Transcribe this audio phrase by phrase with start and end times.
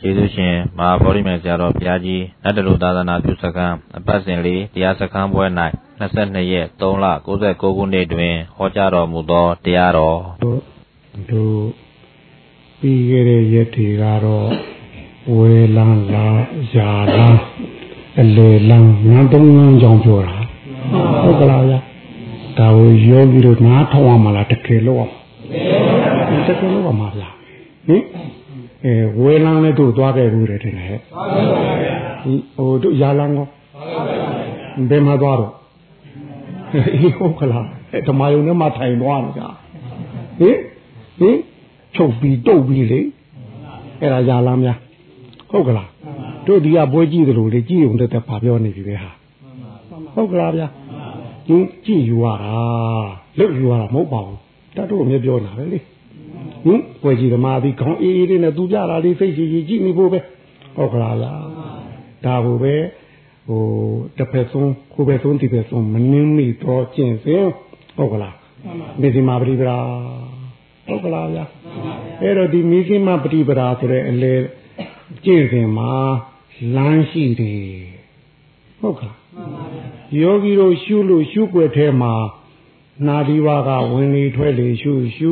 [0.00, 5.44] ကျေးဇူးရှင်မဟာဗောဓိမြိုင်ဆရာတော်ဘုရားကြီးနတ်တလူသာသနာပြုစခန်းအပတ်စဉ်လေးတရားစခန်းပွဲ၌
[6.00, 7.06] 22ရက်3လ
[7.40, 10.60] 69ခုနှစ်တွင်ဟောကြားတော်မူသောတရားတော်တို့
[11.30, 11.62] တို့
[12.80, 14.46] ပြီးခဲ့တဲ့ရက်တွေကတော့
[15.34, 16.26] ဝေလန်းလာ
[16.74, 17.40] ရာလန်း
[18.20, 20.36] အလေလန်းငန်းတုံးငန်းကြောင်ပြောတာ
[21.22, 21.78] ဟုတ်ကလားဗျာ
[22.58, 25.06] ဒါကိုယောဂီတို့နားထောင်ရမှာလားတကယ်လို့
[26.46, 27.28] တကယ်လို့ပါမှာဗျာ
[27.88, 28.02] ဟင်
[28.86, 31.00] အဲဝေလန်းလည်းတို့သွားခဲ့ဘူးတယ်ထင်တယ်ဟဲ့
[32.56, 33.46] ဟိုတို့ရာလန်းကော
[34.90, 35.52] ဘယ်မှာသွားတော့
[36.94, 37.64] အေးဟုတ်ကလား
[38.08, 39.48] ဓမ္မယုံနဲ့မှထိုင်သွားနေတာ
[40.38, 40.56] ဟင်
[41.18, 41.36] ဟင်
[41.94, 43.00] ချုပ်ပြီးတုတ်ပြီးလေ
[44.00, 44.78] အဲ့ဒါရာလန်းများ
[45.50, 45.88] ဟုတ်ကလား
[46.46, 49.10] တို့ဒီကပွဲကြည့်သလိုလေကြည့်ုံတက်တက်ပါပြောနေပြီပဲဟာ
[50.14, 50.66] ဟုတ်ကလားဗျာ
[51.48, 52.56] ကျင်းကြည့်ယူရတာ
[53.38, 54.38] လုတ်ယူရတာမဟုတ်ပါဘူး
[54.76, 55.78] တတ်တို့အမြဲပြောနေတာပဲလေ
[56.66, 60.20] ဟင်ပွဲကြည့်ဓမ္မသည်ခေါင်းအေးအေးလေးနဲ့သူပြတာလေးစိတ်ကြည်ကြည်ကြည့်နေဖို့ပဲ
[60.76, 61.32] ဟုတ်ကလားဗျာ
[62.24, 62.74] ဒါကိုပဲ
[63.48, 63.62] ဟို
[64.16, 67.44] တစ်ဖက်ဆုံးကိုယ်ပဲဆုံးဒီဖက်ဆုံးမနှင်းမိတော့ကျင့်စဉ်
[67.96, 68.36] ဟုတ်ကလား
[69.00, 69.76] မိစီမာပရိပရာ
[70.86, 71.44] ဟုတ်ကလားဗျာ
[72.22, 74.34] အဲ့တော့ဒီမိစီမာပရိပရာဆိုတဲ့အလေ
[75.24, 75.92] ကျင့်စဉ်မှာ
[76.74, 77.66] လမ်းရှိတယ်
[78.80, 79.16] ဟုတ်ကလား
[80.20, 82.14] ယောဂီတို့ရှုလို့ရှုွက်ထဲမှာ
[83.06, 85.30] နာဒီဝါကဝင်လေထွက်လေရှုရှု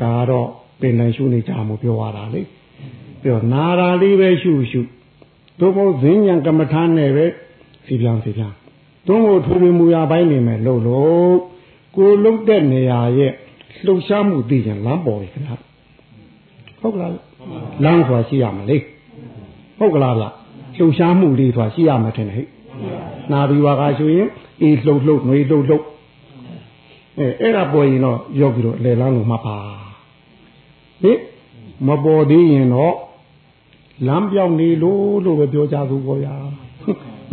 [0.00, 2.42] ဒါတော့ ပင်နိုင်ရှုနေကြမှုပြောရတာလေ
[3.22, 4.80] ပြောနာရာလေးပဲရှုရှု
[5.60, 7.26] တို့မို့ဇင်းညာကမ္မထာနဲ့ပဲ
[7.86, 8.52] စီပြန်စီပြန်
[9.06, 11.36] တို့မို့ထူထူမူရပိုင်းနေမယ်လို့လို့
[11.96, 13.32] ကိုလုတ်တဲ့နေရာရဲ့
[13.84, 15.56] လှုပ်ရှားမှုသိရင်လမ်းပေါ်ပြီခင်ဗျာ
[16.80, 17.12] ဟုတ်ကလား
[17.84, 18.76] လမ်းဆိုတာရှိရမလေ
[19.78, 20.24] ဟုတ်ကလားဗျ
[20.76, 22.46] လှုပ်ရှားမှုလေးဆိုတာရှိရမှာထင်တယ်ဟဲ့
[23.32, 24.28] နာပြီးပါကဆိုရင်
[24.62, 25.84] အေးလှုပ်လှုပ်ငွေလှုပ်လှုပ်
[27.18, 29.56] အဲအဲ့ဒါပေါ်ရင်တော့ယောဂီတို့အလေလမ်းကိုမှတ်ပါ
[31.02, 31.18] ဟင်
[31.88, 32.94] မပေါ်သေးရင်တော့
[34.06, 36.28] လမ်းပြောင်းနေလို့လို့ပဲပြောကြသူပေါ်ရ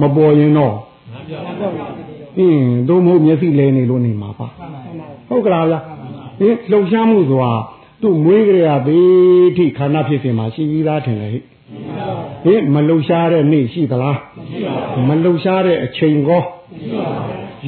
[0.01, 0.75] မပေါ်ရင်တော့
[2.37, 4.47] အင်းတို့မဟုတ်မျက်စိလဲနေလို့နေမှာပါ
[5.29, 5.79] ဟုတ်ကလားဗျာ
[6.39, 7.53] ဟင်လှုပ်ရှားမှုဆိုတာ
[8.01, 11.41] သူ့မွေးကြရသေးထိခန္ဓာဖြစ်စဉ်မှာရှိပြီးသားထင်တယ်ဟဲ့
[12.43, 14.19] ဟင်မလှုပ်ရှားတဲ့နေ့ရှိသလား
[15.07, 16.43] မလှုပ်ရှားတဲ့အချိန်ကော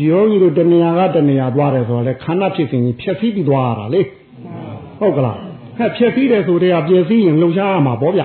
[0.05, 4.01] ယောဂီတို့တဏှာကတဏှာသွားတယ်ဆိုတော့လေခန္ဓာဖြစ်စဉ်ကြီးဖြည့်ဆည်းပြီးသွားရတာလေ
[4.99, 5.37] ဟုတ်ကလား
[5.77, 8.21] ဟဲ့ဖြည့်ဆည်းတယ်ဆိုတဲ့ကပြည့်စည်ရင်လှုပ်ရှားရမှာပေါ့ဗျ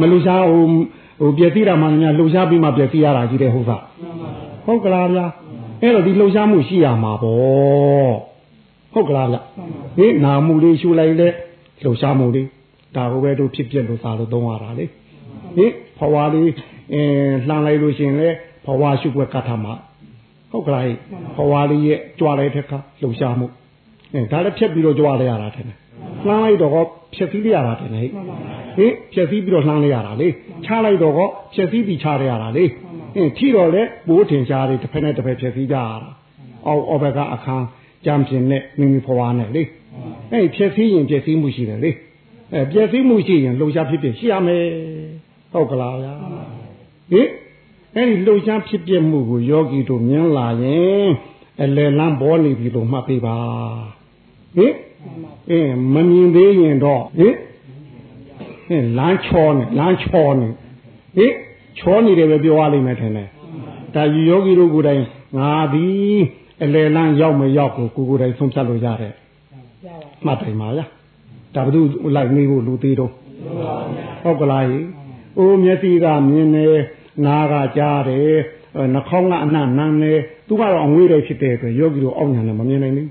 [0.00, 0.64] မလှုပ်ရှားဟို
[1.20, 3.82] ဟိုပြည့်စည်တာမှများလှုပ်ရှားပြီးမှပြည့်စည်ရတာကြီးတဲ့ဟုတ်သား
[4.66, 5.26] ဟုတ်ကလားဗျာ
[5.82, 7.36] အဲ့တော့ဒီလှုပ်ရှားမှုရှိရမှာပေါ့
[8.94, 9.36] ဟုတ်ကလားဗျ
[9.98, 11.28] ဟင်နာမှုလေးရှူလိုက်လေ
[11.84, 12.48] လှုပ်ရှားမှုလေး
[12.96, 14.84] ဒါကိုပဲတို့ဖြစ်ပြလို့စာလို့သုံးရတာလေ
[15.56, 16.52] ဟင်ဘဝလေး
[16.92, 18.28] အင်းလှမ်းလိုက်လို့ရှင်လေ
[18.64, 19.74] ဘဝရှုွက်ကတ်ထားမှာ
[20.50, 20.84] ဟုတ်ကလား
[21.36, 23.46] ဘဝလေးရဲ့ကြွားလိုက်တဲ့ခါလှုပ်ရှားမှု
[24.14, 25.78] အဲဒါလည်းဖြတ်ပြီးတော့ကြွားလိုက်ရတာထင်တယ်
[26.26, 28.02] လှမ်းလိုက်တော့ဖြက်စီးလိုက်ရတာတင်လေ
[28.76, 30.28] ဟင်ဖြက်စီးပြီးတော့လှမ်းလိုက်ရတာလေ
[30.64, 31.14] ချလိုက်တော့
[31.54, 32.64] ဖြက်စီးပြီးချလိုက်ရတာလေ
[33.14, 36.10] ဟင်ထီတော့လေဘိုးထင်ရှားတွေတစ်ဖက်နဲ့တစ်ဖက်ဖြက်စီးကြရတာ
[36.66, 37.66] အောက်အောက်ဘက်ကအခန်း
[38.04, 39.62] ကြမ်းပြင်းနဲ့မိမိဖွားနဲ့လေ
[40.32, 41.90] အဲ့ဖြက်စီးရင်ဖြက်စီးမှုရှိတယ်လေ
[42.52, 44.64] အဲဖြက်စီးမှုရှိရင်လှုပ်ရှားဖြစ်ဖြစ်ရှိရမယ်
[45.52, 46.14] ဟုတ်ကလားဗျာ
[47.12, 47.28] ဟင်
[47.96, 51.08] အဲ့ဒီလှုပ်ရှားဖြစ်ပြမှုကိုယောဂီတို့မြင်လာရင်
[51.62, 53.36] အလယ်လန်းပေါ်နေပြီလို့မှတ်ပေးပါ
[54.56, 54.72] ဟင်
[55.50, 57.34] အင်းမမြင်သေးရင်တော့ဟင်
[58.66, 60.48] ဟင်လမ်းချောနေလမ်းချောနေ
[61.16, 61.32] ဟင်
[61.78, 63.28] ချောနေတယ်ပဲပြောရလိမ့်မယ်ထင်တယ်
[63.94, 65.02] ဒါယောဂီတို့ကိုယ်တိုင်
[65.38, 66.18] ငါသည်
[66.62, 69.14] အလယ်လမ်းရောက်မရောက်ကိုကိုကိုယ်တိုင်ဆုံးဖြတ်လို့ရတယ်
[70.26, 70.88] မှတ်တိုင်ပါလား
[71.54, 71.80] ဒါဘုသူ
[72.16, 73.12] လိုက်နေဖို့လူသေးတော့
[74.22, 74.78] ဟုတ်ကလားဟိ
[75.38, 76.76] အိုးမျက်စိကမြင်တယ်
[77.24, 78.36] နားကကြားတယ်
[78.94, 83.08] နှာခေါင်းကအနှံ့နမ်းတယ်သူကတော့အငွေးတွေဖြစ်တဲ့အတွက်ယောဂီတို့အောက်ညာနဲ့မမြင်နိုင်ဘူး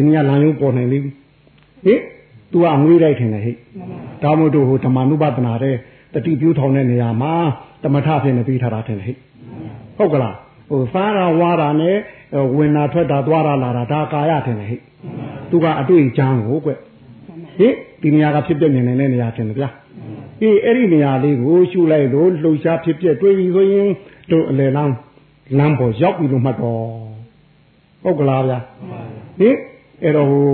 [0.00, 1.14] ဒီနေ့လမ်းရုံးပေါ်နိုင်လိမ့်မယ်
[1.84, 1.94] ဟိ
[2.52, 3.52] तू ကငွေးလိုက်ထင်တယ်ဟိ
[4.22, 5.76] ဒါမို့တို့ဟိုဓမ္မနုပဒနာတဲ့
[6.14, 7.32] တတိပြုထောင်တဲ့နေရာမှာ
[7.82, 9.12] တမထဖြစ်နေပြီးထားတာထင်တယ်ဟိ
[9.96, 10.36] ဟုတ်ကလား
[10.70, 11.96] ဟိုစားတာဝါတာနဲ့
[12.56, 14.76] ဝင်တာထွက်တာသွားတာလာတာဒါကာယထင်တယ်ဟိ
[15.50, 16.70] သူကအတွေ့အကြံကိုကွ
[17.58, 17.68] ဟိ
[18.02, 19.68] ဒီနေရာကဖြစ်ပြနေနေတဲ့နေရာထင်တယ်ဗျာ
[20.42, 23.88] အေးအဲ့ဒီနေရာလေးကိုရှုလိုက်လို့လှုပ်ရှားဖြစ်ပြတွေးပြီးဆိုရင်
[24.30, 24.94] တို့အလယ်လမ်း
[25.58, 26.82] လမ်းပေါ်ရောက်ပြီလို့မှတ်တော့
[28.02, 28.58] ဟုတ်ကလားဗျာ
[29.40, 29.50] ဟိ
[30.02, 30.48] အဲ့တော့ဟို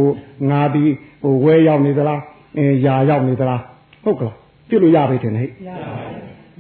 [0.51, 0.85] ငါဒီ
[1.23, 2.21] ဟိုဝဲရောက်နေသလား
[2.57, 3.63] အင်းຢာရောက်နေသလား
[4.05, 4.37] ဟုတ်ကလား
[4.69, 5.49] ပြလို့ရပြီထင်တယ်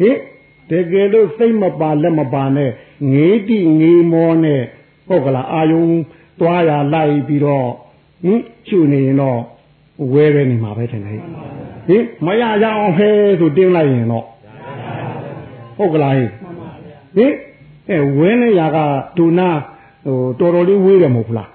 [0.00, 0.16] ဟဲ့
[0.68, 2.70] ဟိတကယ်လို့စိတ်မပါလက်မပါနဲ့
[3.12, 4.62] ငေးတိငေးမောနဲ့
[5.08, 5.84] ဟုတ်ကလားအာယုံ
[6.40, 7.68] သွားရလိုက်ပြီးတော့
[8.24, 9.40] ဟင်ချူနေရင်တော့
[10.12, 11.20] ဝဲပဲနေမှာပဲထင်တယ်
[11.86, 13.08] ဟိမရရအောင်ဟဲ
[13.40, 14.26] ဆိုတင်းလိုက်ရင်တော့
[15.78, 16.26] ဟုတ်ကလားဟိ
[17.16, 17.26] ဟိ
[17.90, 18.78] အဲဝဲနေရက
[19.16, 19.48] ဒုနာ
[20.06, 21.48] ဟိုတော်တော်လေးဝေးတယ်မဟုတ်လား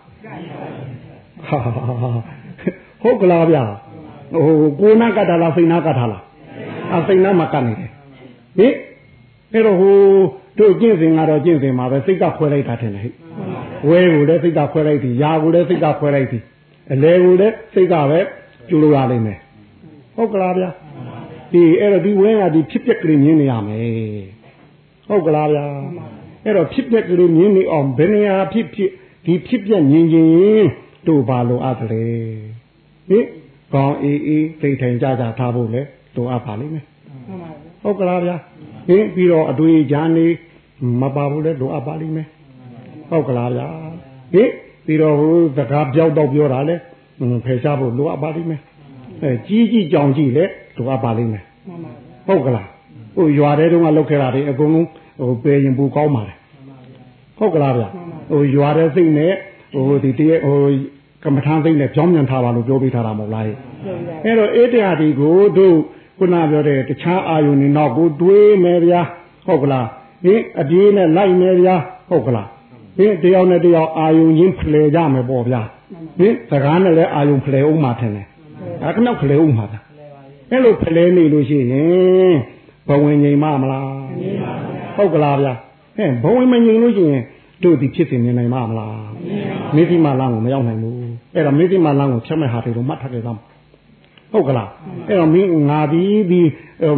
[3.01, 3.63] ဟုတ်ကလားဗျာ
[4.33, 6.31] ဟိုကိုနာကတ်တာလားစိတ်နာကတ်တာလားဟ
[6.97, 7.89] အစိတ်နာမှာကပ်နေတယ်
[8.57, 8.73] ဟင်
[9.53, 9.95] အဲ့တော့ဟို
[10.57, 13.13] တို့ကျင့်စဉ်ကတော့ကျင့်စဉ်မှာပဲစိတ်ကခွဲလိုက်တာထင်တယ်ဟဲ့
[13.89, 16.43] ဝဲကိုလည်းစိတ်ကခွဲလိုက်သည်ယာကိုလည်းစိတ်ကခွဲလိုက်သည်
[16.93, 18.19] အလဲကိုလည်းစိတ်ကပဲ
[18.67, 19.39] ကျူလို့ရလိမ့်မယ်
[20.15, 20.69] ဟုတ်ကလားဗျာ
[21.51, 23.81] ဒီအဲ့တော့ဒီဝဲကဒီဖြစ်ပျက်ကလေးမြင်နေရမယ်
[25.07, 25.65] ဟုတ်ကလားဗျာ
[26.43, 28.91] အဲ့တော့ဖြစ်ပျက်ကလေးမြင်နေအောင်ဘယ်နေရာဖြစ်ဖြစ်
[29.25, 30.67] ဒီဖြစ်ပျက်မြင်ခြင်း
[31.07, 31.91] တို့ဘာလို့အပ်တယ်
[33.09, 33.25] ဟင်
[33.73, 35.81] ကောင်းအေးအေးသိထိုင်ကြကြထားဖို့လေ
[36.15, 36.85] တို့အပ်ပါလိမ့်မယ်
[37.83, 38.35] ဟုတ်ကလားဗျာ
[38.87, 40.25] ဟင်ပြီးတော့အတွေ့အကြံနေ
[41.01, 42.27] မပါဘူးလေတို့အပ်ပါလိမ့်မယ်
[43.09, 43.67] ဟုတ်ကလားဗျာ
[44.33, 44.49] ဟင်
[44.85, 46.75] ပြီးတော့ဟိုစကားပြောက်တော့ပြောတာလေ
[47.45, 48.61] ဖယ်ရှားဖို့လိုအပ်ပါလိမ့်မယ်
[49.21, 50.45] အဲကြီးကြီးကြောင်ကြီးလေ
[50.77, 51.43] လိုအပ်ပါလိမ့်မယ်
[52.27, 52.67] ဟုတ်ကလား
[53.15, 54.87] ဟိုရွာတဲ့တုန်းကလောက်ခဲ့တာတွေအကုန်လုံး
[55.19, 56.33] ဟိုပယ်ရင်ပူကောင်းပါလေ
[57.37, 57.83] ဟုတ်ကလားဗျ
[58.31, 59.33] ဟိုရွာတဲ့စိတ်နဲ့
[59.73, 60.59] ဟိုဒီတည်းဟို
[61.23, 63.45] ကမ္မထမ်းစိတ်နဲ့ကြောင်းမြန်ထားပါလို့ပြောပေးထားတာမဟုတ်လား
[64.23, 65.75] အဲ့တော့အေးတရားဒီကိုတို့
[66.17, 69.01] ခုနပြောတဲ့တခြားအာယုန်တွေနောက်ကိုတွေးမယ်ဗျာ
[69.47, 69.87] ဟုတ်ကလား
[70.23, 71.75] ဟင်အပြေးနဲ့လိုက်မယ်ဗျာ
[72.09, 72.47] ဟုတ်ကလား
[72.97, 75.61] ဟင်တယောက်နဲ့တယောက်အာယုန်ချင်းဖလှယ်ကြမယ်ပေါ့ဗျာ
[76.19, 78.25] ဟင်စကားနဲ့လည်းအာယုန်ဖလှယ်အောင်မှာထင်တယ်
[78.81, 79.79] ဒါကနောက်ဖလှယ်အောင်မှာဗျာ
[80.51, 82.35] အဲ့လိုဖလှယ်နေလို့ရှိရင်
[82.87, 83.87] ဘဝင်ငြိမ်မမလား
[84.95, 85.53] ဟုတ်ကလားဗျာ
[85.97, 87.23] ဟင်ဘဝင်မငြိမ်လို့ရှိရင်
[87.63, 88.95] တို့ဒီဖြစ်စဉ်မြင်နိုင်မှာမလား
[89.75, 90.95] မိသိမလမ်းကိုမရောက်နိုင်ဘူး
[91.35, 93.37] အဲ့တော့မိသိမလမ်းကိုဖြတ်မဲ့ဟာတွေတော့မှတ်ထားကြသား
[94.31, 94.69] ဟုတ်ကလား
[95.07, 96.41] အဲ့တော့မင်းငါဒီဒီ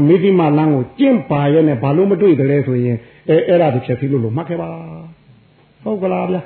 [0.07, 2.97] မိသိမလမ်းကိုကျင့်ပါရဲ့နဲ့ဘာလို့မတွေ့တယ်လဲဆိုရင်
[3.29, 4.69] အဲအဲ့ဒါဒီဖြစ်ပြီးလို့လို့မှတ်ခဲ့ပါ
[5.83, 6.41] ဟုတ်ကလားဗျာ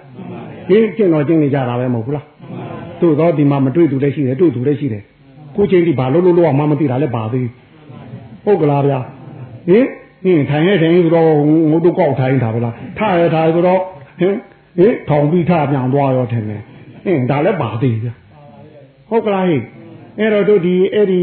[0.70, 2.26] ဒီကျင့်တော်ကျင့်နေကြတာပဲမဟုတ်ဘူးလား
[3.02, 5.04] တို့တော့ဒီမှာမတွေ့သူလည်းရှိတယ်တွေ့သူလည်းရှိတယ်
[5.56, 7.48] ကိုချင်းဒီဘာလို့လို့လို့မှမသိတာလည်းပါသေး
[8.46, 9.00] ဟုတ်ကလားဗျာ
[9.70, 9.86] ဟင်
[10.24, 11.30] ဟင်ထိုင်ရထိုင်ဆိုတော့
[11.70, 13.82] ငို့တော့ကောက်ထိုင်တာဗလားထရထားဆိုတော့
[14.20, 14.36] ဟင်
[14.78, 16.62] ဟင်ထောင်ပြီးထပြန်သွားရောထင်တယ်
[17.06, 18.10] ဟင်ဒါလည်းပါသေးဗျ
[19.10, 19.58] ဟုတ်ကလားဟိ
[20.20, 21.22] အဲ့တော့တို့ဒီအဲ့ဒီ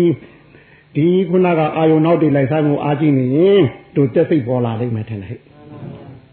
[0.97, 3.63] ဒီခုနကအာယုံနောက်တွေလိုက်ဆိုင်မှုအားကြည့်နေရင်
[3.97, 5.37] တို့တက်စိတ်ပေါ်လာလိမ့်မယ်ထင်တယ်ဟိ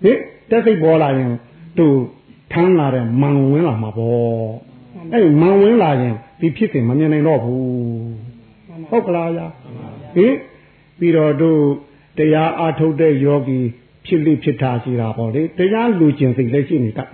[0.04, 0.18] ဟင်
[0.50, 1.32] တက်စိတ်ပေါ်လာရင်
[1.80, 1.96] တို့
[2.54, 4.50] ထမ်းလာတဲ့မန်ဝင်လာမှာပေါ့
[5.14, 7.62] အဲ့မန်ဝင်လာရင်ဒီဖြစ်စဉ်မမြင်နိုင်တော့ဘူး
[8.90, 9.42] ဟုတ်ကလားဗျ
[10.16, 10.36] ဟင်
[11.00, 11.62] ပြီးတော့တို့
[12.18, 13.60] တရားအားထုတ်တဲ့ယောဂီ
[14.06, 17.10] ဖြစ်လိဖြစ်တာရှိတာပေါ့လေတရားလူကျင်စိတ်လည်းရှိနေတတ်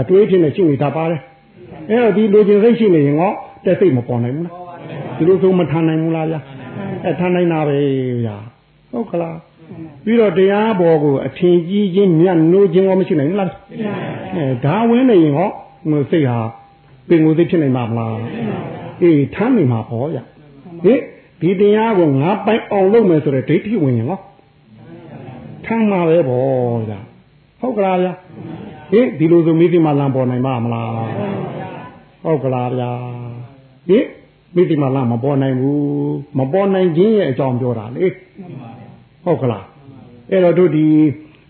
[0.00, 1.20] အတွေးဖြစ်နေရှိနေတတ်ပါတယ်
[1.90, 3.32] အဲ့တော့ဒီလူကျင်စိတ်ရှိနေရင်ဟော
[3.64, 4.56] တက်စိတ်မပေါ်နိုင်ဘူးလား
[5.16, 6.40] ဒီလိုဆိုမထမ်းနိုင်ဘူးလားဗျာ
[7.04, 7.76] အဲထမ်းနိုင်တာပဲ
[8.24, 8.36] ဗျာ
[8.90, 9.36] ဟုတ်ကလား
[10.04, 13.50] ပြီးတော့တရားပေါ်ကိုအထင်ကြီးခြင်းမြတ်နိုးခြင်းရောမရှိနိုင်ဘူးလား
[14.36, 15.50] အဲဒါဝင်နေရင်ဟော
[16.10, 16.38] စိတ်ဟာ
[17.08, 18.14] ပင်ကိုယ်စိတ်ဖြစ်နိုင်မှာမလား
[19.02, 20.22] အေးထမ်းနေမှာပေါ့ဗျာ
[20.84, 21.00] ဟင်
[21.40, 24.18] ဒီတရားကိုငါပိုင်အောင်လုပ်မယ်ဆိုတဲ့ဒိဋ္ဌိဝင်ရင်ဟော
[25.66, 27.00] ထမ်းမှာပဲပေါ့ဗျာ
[27.60, 28.12] ဟုတ်ကလားဗျာ
[28.92, 30.90] ဟင်ဒီလိုဆိုမိသိမှလမ်းပေါ်နိုင်မှာမလား
[32.24, 32.90] ဟုတ်ကလားဗျာ
[33.88, 34.06] ဟင်
[34.54, 38.06] မိသိမှလမ်းမပေါ်နိုင်ဘူးမပေါ်နိုင်ခြင်းရဲ့အကြောင်းပြောတာလေ
[39.24, 39.64] ဟုတ်ကလား
[40.30, 40.86] အဲ့တော့တို့ဒီ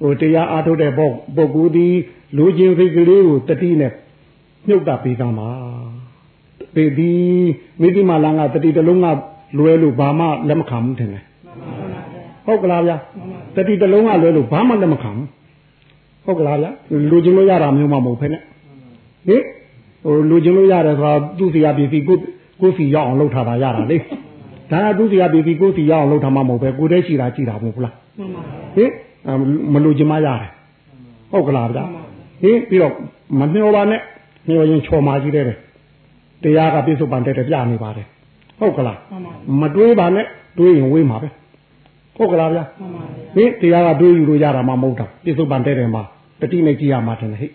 [0.02, 1.88] ဟိုတရားအားထုတ်တဲ့ပုဂ္ဂိုလ်ဒီ
[2.36, 3.92] လူချင်းစိတ်ကလေးကိုတတိနဲ့
[4.68, 5.48] မြုပ်တာပေးသားမှာ
[6.74, 7.12] ဒီဒီ
[7.80, 9.06] မိသိမှလမ်းကတတိတလုံးက
[9.58, 11.24] လွဲလို့ဘာမှလက်မခံဘူးထင်တယ်
[12.46, 12.96] ဟုတ်ကလားဗျာ
[13.56, 15.28] တတိတလုံးကလွဲလို့ဘာမှလက်မခံဘူး
[16.24, 16.70] ဟုတ်ကလားဗျာ
[17.10, 18.38] လူချင်းလို့ရတာမျိုးမှမဟုတ်ဖ ೇನೆ
[19.28, 19.42] ဟင်
[20.04, 22.16] ဟိုလူချင်းလို့ရတယ်ဆိုတာသူ့စီရပြည်စီကို
[22.60, 23.98] ကိုစီရောက်အောင်လုပ်ထားတာရတာလေ
[24.70, 27.94] ဒါကသူ့စီရပြည်စီကိုစီရောက်အောင်လုပ်ထားမှမဟုတ်ပဲကိုတည်းရှိတာကြည့်တာမဟုတ်ဘူးလား
[28.76, 28.90] ဟင်
[29.72, 30.50] မလူချင်းမရတယ်
[31.30, 31.84] ဟုတ်ကလားဗျာ
[32.42, 32.94] ဟင်ပြီးတော့
[33.40, 34.00] မမျောပါနဲ့
[34.48, 35.44] မျောရင်ချော်မာကြီးတယ်
[36.42, 38.06] တရားကပြစ္ဆုတ်ပန်တဲ့ပြနေပါတယ်
[38.58, 38.98] ဟုတ်ကလား
[39.60, 40.26] မတွေးပါနဲ့
[40.58, 41.28] တွေးရင်ဝေးမှာပဲ
[42.16, 42.64] ဟုတ်ကလားဗျာ
[43.36, 46.02] ဟင်တရားကတွေးယူလို့ရတာမှမဟုတ်တာပြစ္ဆုတ်ပန်တဲ့တယ်မှာ
[46.40, 47.50] တတိနဲ့ကြည့်ရမှာတယ်ဟဲ့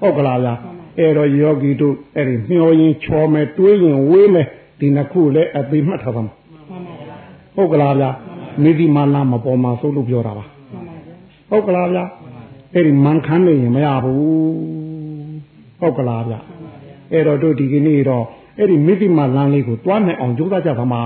[0.00, 0.54] ဟုတ်ကလားဗျာ
[0.98, 4.46] အဲ့တော့ယောဂီတို့အဲ့ဒီမျောရင်ချော်မယ်တွေးရင်ဝေးမယ်
[4.80, 6.34] ဒီနှစ်ခုလည်းအသေးမှတ်ထားပါမှာ
[7.56, 8.10] ဟုတ်ကလားဗျာ
[8.62, 10.44] မိဒီမာလာမပေါ်မှာစိုးလို့ပြောတာပါ
[11.50, 12.04] ဟုတ်ကလားဗျာ
[12.74, 14.20] အဲ့ဒီမန်ခမ်းနေရင်မရဘူး
[15.80, 16.38] ဟုတ်ကလားဗျာ
[17.12, 18.24] အဲ့တော့တို့ဒီကနေ့တော့
[18.58, 21.02] အဲ့ဒီမိတိမလမ်းလေးကိုတွားနိုင်အောင်ကြိုးစားကြပါမှာ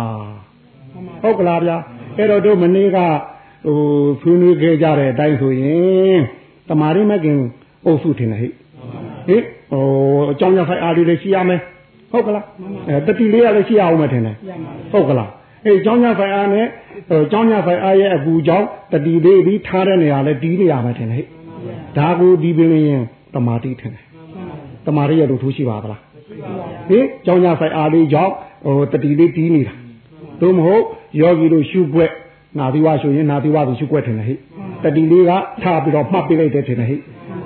[1.22, 1.76] ဟုတ်ကလားဗျာ
[2.18, 2.98] အဲ့တော့တို့မနေ့က
[3.66, 3.78] ဟို
[4.20, 6.20] ဆွေးနွေးခဲ့ကြတဲ့အတိုင်းဆိုရင်
[6.68, 7.38] တမာရိမကင်
[7.86, 8.48] အုပ်စုထင်တယ်ဟိ
[9.26, 9.36] ဟိ
[9.70, 9.84] ဟို
[10.32, 11.60] အကြောင်းရဖိုင်အားလေးလည်းရှိရမယ်
[12.10, 12.44] ဟုတ်ကလား
[12.88, 14.36] အဲတတိလေးကလည်းရှိရအောင်မထင်တယ်
[14.92, 15.30] ဟုတ်ကလား
[15.64, 16.66] အဲအကြောင်းရဖိုင်အားနဲ့
[17.08, 21.24] ဟိုအကြောင်းရဖိုင်အားရဲ့အကူကြောင့်တတိလေးပြီးထားတဲ့နေရာလဲတီးနေရမယ်ထင်တယ်ဟိ
[21.98, 23.02] ဒါကိုဒီပင်ရင်
[23.34, 24.04] တမာတိထင်တယ်
[24.86, 26.00] တမာရိရဲ့လူထိုးရှိပါသလား
[26.88, 28.32] ဟင်ကြောင်းကြဆိုင်အားလေးကြောင့်
[28.64, 29.74] ဟိုတတိလေးတီးနေတာ
[30.40, 30.84] သို့မဟုတ်
[31.20, 32.12] ယောဂီတို့ရှုွက်
[32.58, 34.34] နာသီဝဆိုရင်နာသီဝဆိုရှုွက်ထင်တယ်ဟိ
[34.82, 35.30] တတိလေးက
[35.62, 36.96] ထားပြီးတော့မှတ်ပေးလိုက်တယ်ထင်တယ်ဟိ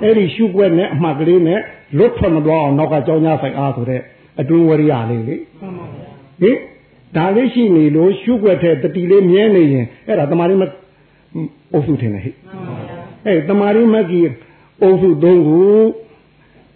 [0.03, 1.59] အဲ့ဒီရှုွက်နဲ့အမှတ်ကလေးနဲ့
[1.97, 4.01] လွတ်ထွက်မသွားအောင်နောက်ကကြောင်းကြဆိုင်အားဆိုတဲ့
[4.39, 5.35] အတွင်းဝရိယလေးလေ
[6.41, 6.57] ဟင်
[7.15, 10.63] ဒါလေးရှိနေလို့ရှုွက်တဲ့တတိလေးမြဲနေရင်အဲ့ဒါတမာရီမ
[11.73, 12.35] အုပ်စုထင်တယ်ဟဲ့
[13.25, 14.25] အဲ့တမာရီမကြီး
[14.81, 15.59] အုပ်စုသုံးခု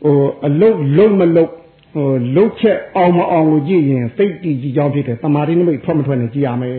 [0.03, 1.51] ဟိုအလုတ်လုံးမလုတ်
[1.93, 6.75] ဟိုလုတ်ချက်အောင်မအောင်ကိုကြည့်ရင်စိတ်တည်ကြည်ကြောင်းဖြစ်တယ်တမာရီနမိတ်ထွက်မထွက်နေကြည့်ရမယ်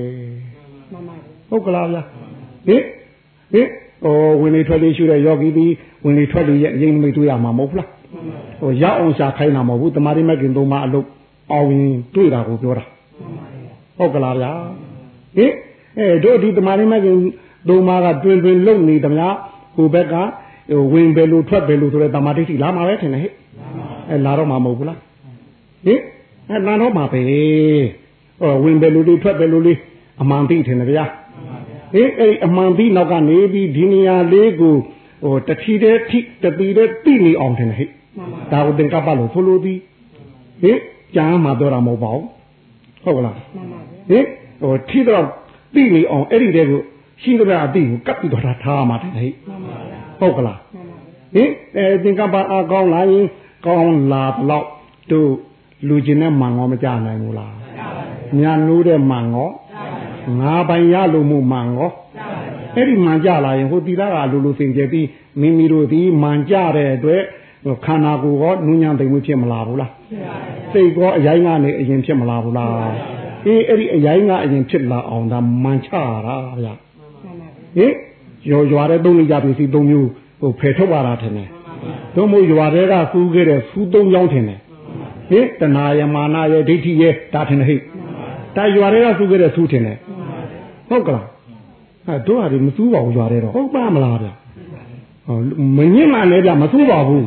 [1.51, 2.03] ဟုတ်ကလားဗျာ
[2.67, 2.83] ဟင်
[3.53, 3.69] ဟင်
[4.05, 5.67] ဟိုဝင်လေထွက်လေရှုတဲ့ယောဂီဒီ
[6.05, 7.89] ဝင်လေထွက်လေရဲ့အရင်နမိတ်တွေ့ရမှာမဟုတ်လား
[8.61, 11.07] ဟိုရောက်အောင်ရှာခိုင်းတာမဟုတ်ဘူးတမာရီမကင်သုံးပါအလုတ်
[11.53, 12.85] အောင်ရင်တွေ့တာကိုပြောတာ
[13.99, 14.51] ဟုတ်ကလားဗျာ
[15.37, 15.53] ဟင်
[15.99, 17.17] အဲတို့ဒီတမာရီမကင်
[17.69, 19.27] သုံးပါကတွင်တွင်လုံနေသမျှ
[19.77, 20.15] ဟိုဘက်က
[20.71, 23.33] ဟိုဝင်ပဲလို့ထွက်ပဲလို့ဆိုတဲ့တမာတိတိလာမှာပဲထင်တယ်ဟဲ့
[24.11, 24.99] အဲလာတော့မှာမဟုတ်ဘူးလား
[25.87, 26.01] ဟင်
[26.51, 29.79] အဲလာတော့မှာပဲဟိုဝင်ပဲလို့လေးထွက်ပဲလို့လေး
[30.23, 31.05] အမှန်သိထင်တယ်ဗျာ
[31.95, 34.75] ဟင်အဲ့အမှန်သိနောက်ကနေပြီးဒီနေရာလေးကို
[35.25, 37.89] ဟိုတတိတဲ့ထိတတိတဲ့သိနေအောင်ထင်တယ်ဟဲ့
[38.53, 39.79] ဒါကိုသင်္ကပ္ပလို့ဆိုလို့သည်
[40.63, 40.79] ဟင်
[41.17, 42.27] ကြာမှပြောတာမဟုတ်ပါဘူး
[43.05, 43.39] ဟုတ်ကလားဟ
[44.19, 44.25] င်
[44.63, 45.25] ဟိုထိတော့
[45.75, 46.81] သိနေအောင်အဲ့ဒီတဲ့ကို
[47.23, 49.33] ရှိသမျှအသိကိုကပ်ပြီးတော့ထားမှာတယ်ဟဲ့
[50.21, 50.59] ဟုတ်ကလား
[51.35, 53.27] ဟင်အဲသင်္ကပ္ပအကောင်းလာရင်
[53.67, 54.67] ကောင်းလာတော့
[55.11, 55.31] တို့
[55.89, 57.55] လူကျင်တဲ့မှန်ရောမကြနိုင်ဘူးလား
[58.41, 59.51] ညာနိုးတဲ့မှန်ရော
[60.41, 61.91] ငါပိုင်ရလို့မှုမှန်ရော
[62.77, 65.07] အဲ့ဒီမှန်ကြလာရင်ဟိုတီလာကလူလူစင်ကြပြီး
[65.41, 67.23] မိမိတို့ဒီမှန်ကြတဲ့အတွက်
[67.85, 69.93] ခန္ဓာကိုယ်ရောနူးညံ့သိမ်မှုဖြစ်မလာဘူးလား
[70.73, 72.71] စိတ်ကောအရင်ကနေအရင်ဖြစ်မလာဘူးလား
[73.47, 75.91] အေးအဲ့ဒီအရင်ကအရင်ဖြစ်လာအောင်ဒါမှန်ချ
[76.27, 76.69] တာဗျ
[77.77, 77.93] ဟင်
[78.51, 80.09] ရွာရွာတဲ့သုံးနေကြပြီစီသုံးမျိုး
[80.41, 81.49] ဟိုဖယ်ထုတ်ပါတာထင်တယ်
[82.15, 84.61] တို့မို့ရွာတဲ့ကစူးခဲ့တဲ့စူးသုံးကြောင်းထင်တယ်
[85.31, 87.77] ဟင်တဏှာယမာနရဲ့ဒိဋ္ဌိရဲ့ဒါထင်တယ်ဟိ
[88.57, 89.99] တာရွာတဲ့ကစူးခဲ့တဲ့စူးထင်တယ်
[90.89, 91.27] ဟုတ်ကလား
[92.07, 94.29] အဲတို့ဟာဒီမစူးပါဘူးရွာတဲ့တော့ဟုတ်ပါမလားဗျ
[95.27, 95.37] ဟော
[95.77, 97.27] မငင်းမှလည်းဗျမစူးပါဘူး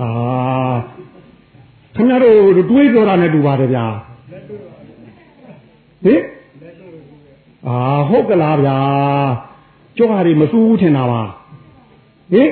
[0.00, 0.08] အာ
[1.96, 2.36] ခင်ဗျားတို့
[2.70, 3.86] တွေးပြောတာနဲ့တူပါတယ်ဗျာ
[6.04, 6.20] ဟင်
[7.68, 7.76] အာ
[8.08, 8.76] ဟုတ်ကလားဗျာ
[9.96, 11.22] ကျောဟာတွေမစူးဘူးထင်တာပါ
[12.32, 12.50] ဟင်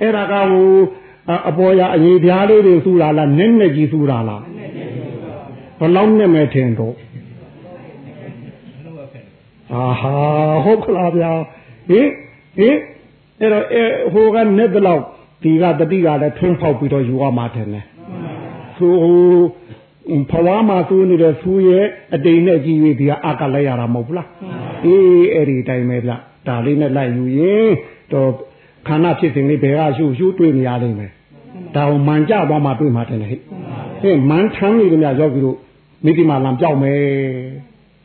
[0.00, 0.70] အဲ့ဒါကဟို
[1.48, 4.42] အပေါ်ရအရေးပြားလေးတွေစူးတာလားနက်နက်ကြီးစူးတာလား
[5.80, 6.94] ဘလောက်နဲ့မဲ့ထင်တော့
[9.72, 10.14] အာဟာ
[10.64, 11.32] ဟုတ်ကလားဗျာ
[11.88, 12.08] ဟင်
[12.58, 12.76] ဟင်
[13.40, 15.02] အဲ့တော့အဲဟိုကနဲ့တလောက်
[15.42, 17.84] ဒီကတတိကလည်းထွန်းဖောက်ပြီးတော့ယူရမှာတယ်နဲ့
[18.78, 18.92] ဆို
[20.30, 24.28] ဖဝါမှာသူနေတဲ့သူရဲ့အတိမ်နဲ့ကြီး၍ဒီကအကလိုက်ရတာမဟုတ်ဘူးလား
[24.84, 26.12] အေးအဲ့ဒီတိုင်းပဲဗျ
[26.46, 27.68] ဒါလေးနဲ့လိုက်ယူရင်
[28.12, 28.30] တော့
[28.86, 31.10] ခန္ဓာဖြစ်စဉ်လေးဘယ်ကရှုရှုတွေ့နေရလိမ့်မယ်
[31.74, 33.40] ဒါကိုမှန်ကြသွားမှတွေ့မှာတယ်ဟဲ့
[34.02, 35.58] ဟဲ့မှန်ထမ်းနေကြရောက်ပြီးတော့
[36.04, 37.00] မိတိမာလံပြောက်မယ်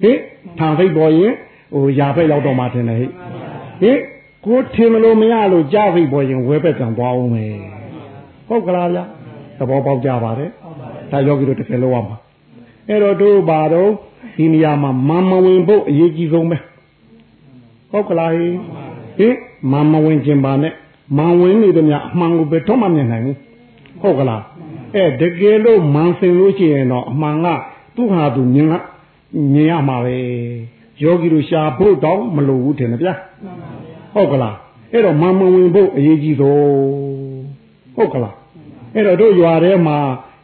[0.03, 0.17] ဟင်
[0.59, 1.33] ထံဖိတ်ပေါ်ရင်
[1.73, 3.99] ဟိုရာဖက်ရောက်တော့မှတယ်ဟဲ့ဟင်
[4.45, 7.53] ကိုထင်မလို့မရလို့ကြားဖိတ်ပေါ်ရင်ဝဲဘက်ကံသွားအောင်မယ်
[8.47, 8.99] ဟုတ်ကလားဗျ
[9.57, 10.49] သဘောပေါက်ကြပါတယ်
[11.11, 12.17] ဒါယောဂီတို့တစ်ကယ်လောက်ရမှာ
[12.87, 13.89] အဲ့တော့တို့ပါတော့
[14.37, 16.57] ဒီနေရာမှာမမဝင်ဖို့အရေးကြီးဆုံးပဲ
[17.91, 19.35] ဟုတ်ကလားဟင်
[19.71, 20.73] မမဝင်ခြင်းပါနဲ့
[21.17, 23.37] မန်ဝင်နေတယ်များအမှန်ကိုပဲတော့မမြင်နိုင်ဘူး
[24.01, 24.41] ဟုတ်ကလား
[24.95, 27.47] အဲတကယ်လို့မန်စင်လို့ရှိရင်တော့အမှန်က
[27.95, 28.73] သူ့ဟာသူမြင်က
[29.53, 30.15] မြင်ရမှာပဲ
[31.01, 33.13] ယောဂီတို့ရှာဖို့တော့မလိုဘူးထင်တယ်ဗျာ
[34.13, 34.55] ဟုတ်ကလား
[34.91, 36.63] အဲ့တော့မမဝင်ဖို့အရေးကြီးဆုံး
[37.95, 38.35] ဟုတ်ကလား
[38.95, 39.97] အဲ့တော့တို့ရွာထဲမှာ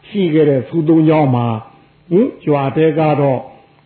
[0.08, 1.46] ရှိခဲ့တဲ့ဖူသုံးကြောင်းမှာ
[2.10, 3.40] ဟင်ရွာတဲကတော့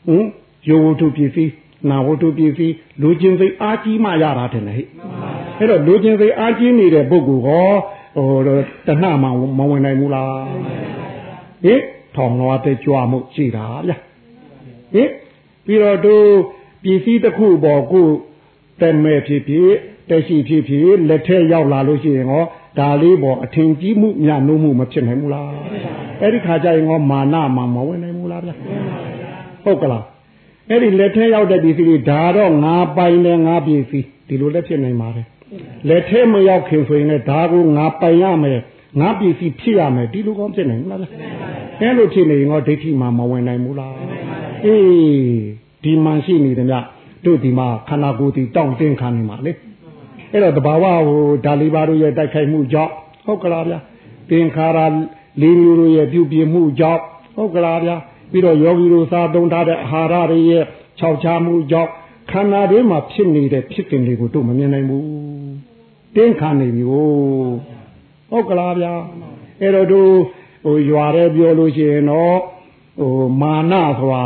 [0.07, 0.25] ဟင်
[0.69, 1.53] ယောဝတ္ထုပစ္စည်း
[1.91, 4.87] နာဝတ္ထုပစ္စည်းလူချင်းစိတ်အားကြီးမှရတာတယ်ဟဲ့
[5.59, 7.69] အဲ့တော့လူချင်းစိတ်အားကြီးနေတဲ့ပုဂ္ဂိုလ်ဟော
[8.17, 8.49] ဟိုတ
[8.87, 10.31] ဏှမှမဝင်နိုင်ဘူးလား
[11.65, 11.81] ဟင်
[12.17, 13.93] ထောင်တော်တဲ့ကြွမှုရှိတာဗျ
[14.95, 15.09] ဟင်
[15.65, 16.27] ပြီးတော့တို့
[16.83, 18.07] ပစ္စည်းတစ်ခုပေါ်ကို
[18.81, 19.71] တမဲ့ဖြစ်ဖြစ်
[20.09, 22.45] တက်ရှိဖြစ်ဖြစ်လက်ထက်ရောက်လာလို့ရှိရင်ဟော
[22.79, 25.49] ဒါလေးပေါ်အထင်ကြီးမှုညနှုံးမှုမဖြစ်နိုင်ဘူးလား
[26.21, 28.51] အဲ့ဒီခါကျရင်ဟောမာနမှာမဝင်နိုင်ဘူးလားဗျ
[29.65, 30.05] ဟုတ်ကလား
[30.71, 35.27] အဲ့ဒီလက်ထဲရောက်တဲ့ပစ္စည်းတွေဒါတော့ငါပိုင်တယ်ငါပစ္စည်းဒီလိုလက်ဖြစ်နိုင်ပါတယ်
[35.89, 38.61] လက်ထဲမရောက်ခင်ဆိုရင်လည်းဒါကိုငါပိုင်ရမယ်
[39.01, 41.01] ငါပစ္စည်းဖြစ်ရမယ်ဒီလိုကောင်းဖြစ်နိုင်ဘူးလား
[41.81, 43.93] အဲ့လိုဖြစ်နေရင်ဟောဒိဋ္ဌိမှာမဝင်နိုင်ဘူးလား
[44.65, 44.85] အေး
[45.85, 46.77] ဒီမှန်ရှိနေတယ်မြ
[47.25, 49.53] တို့ဒီမှာခန္ဓာကိုယ်ဒီတောင့်တင်းခံနေမှာလေ
[50.33, 52.93] အဲ့တော့တဘာဝဟိုဒါလီပါတို့ရဲ့တိုက်ခိုက်မှုကြောင့်
[53.27, 53.79] ဟုတ်ကလားဗျာ
[54.31, 54.79] သင်္ခါရ
[55.41, 57.03] လေးမျိုးတို့ရဲ့ပြုပြမှုကြောင့်
[57.37, 57.97] ဟုတ်ကလားဗျာ
[58.31, 60.65] ပြီးတော့ယောဂီတို့စားသုံးထားတဲ့အာဟာရတွေရဲ့
[60.99, 61.91] ခြောက်ခြားမှုကြောင့်
[62.31, 65.07] ခန္ဓာတွေမှာဖြစ်နေတဲ့ဖြစ်တင်တွေကိုတို့မမြင်နိုင်ဘူး
[66.17, 68.93] တင်းခံနေပြီဟုတ်ကလားဗျာ
[69.61, 70.11] အဲ့တော့တို့
[70.65, 72.39] ဟိုရွာရဲပြောလို့ရှိရင်တော့
[73.01, 74.25] ဟိုမာနဆိုတာ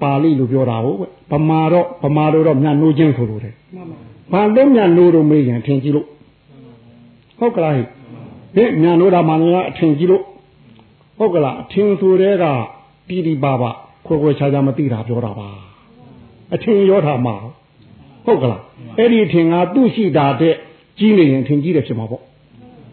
[0.00, 0.98] ပါဠိလိုပြောတာဟုတ်
[1.30, 3.54] ဗမာတော့ဗမာတို့တော့မြတ်နိုးခြင်းဆိုလို့တယ်
[4.32, 6.06] ဘာလို့မြတ်နိုးတော့မေးရင်ထင်ကြည့်လို့
[7.38, 7.86] ဟုတ်ကလားဟဲ့
[8.82, 10.22] မြတ်နိုးတာမှလည်းအထင်ကြည့်လို့
[11.18, 12.44] ဟုတ်ကလားအထင်ဆိုတဲ့က
[13.09, 13.71] တိတိပါပါ
[14.05, 15.49] ခွဲခွဲခြားခြားမသိတာပြောတာပါ
[16.53, 17.35] အထင်ရောတာမှာ
[18.25, 18.61] ဟုတ်ကလား
[18.97, 20.55] အဲ့ဒီအထင်ကသူ့ရှိတာတဲ့
[20.99, 22.23] ကြီးနေရင်ထင်ကြီးတယ်ဖြစ်မှာပေါ့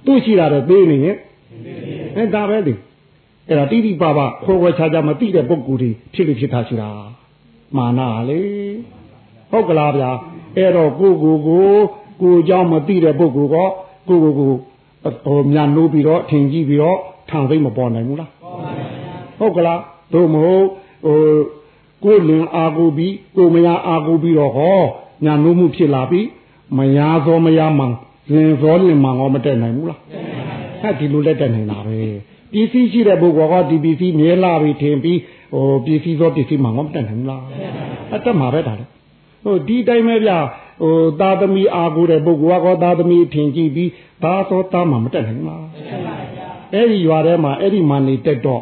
[0.06, 1.16] သူ့ရှိတာတဲ့သေးနေရင်
[2.16, 2.74] အဲဒါပဲလေ
[3.48, 6.88] အဲ့ဒါတိတိပပခွဲခွဲခြားခြားမသိတဲ့ပုဂ္ဂိုလ်တွေဖြစ်လို့ဖြစ်တာရှိတာ
[7.76, 8.40] မာနလေ
[9.50, 10.10] ဟုတ်ကလားဗျာ
[10.56, 11.66] အဲ့တော့ကိုကိုကို
[12.20, 13.56] ကိုเจ้าမသိတဲ့ပုဂ္ဂိုလ်က
[14.08, 14.52] ကိုကိုကို
[15.24, 16.98] ဟိုမြန်နိုးပြီးတော့ထင်ကြီးပြီးတော့
[17.30, 18.30] ထံသိမ့်မပေါ်နိုင်ဘူးလား
[19.38, 19.80] ဟုတ်ကလား
[20.13, 20.65] တို့မဟုတ်
[21.05, 21.19] ဟို
[22.03, 24.79] ကိုလင်အာကိုပြီးကိုမယားအာကိုပြီးတော့ဟော
[25.23, 26.27] ညာနိုးမှုဖြစ်လာပြီး
[26.77, 27.93] မယားသောမယားမှန်
[28.33, 29.99] လင်သောလင်မှန်ရောမတက်နိုင်ဘူးလား
[30.81, 31.99] ဟဲ့ဒီလိုလက်တက်နိုင်တာပဲ
[32.51, 35.19] ပစ္စည်းရှိတဲ့ပုဂ္ဂိုလ်ကဒီပစ္စည်းမြဲလာပြီထင်ပြီး
[35.53, 37.41] ဟိုပစ္စည်းသောပစ္စည်းမှန်ရောမတက်နိုင်ဘူးလား
[38.15, 38.85] အတက်မှာပဲဒါလေ
[39.43, 40.31] ဟိုဒီတိုင်းပဲဗျ
[40.81, 43.89] ဟိုသာသမီအာကိုတဲ့ပုဂ္ဂိုလ်ကသာသမီထင်ကြည့်ပြီး
[44.23, 45.63] ဘာသောသားမှမတက်နိုင်ဘူးလား
[46.73, 48.61] အဲ့ဒီရွာထဲမှာအဲ့ဒီမှနေတက်တော့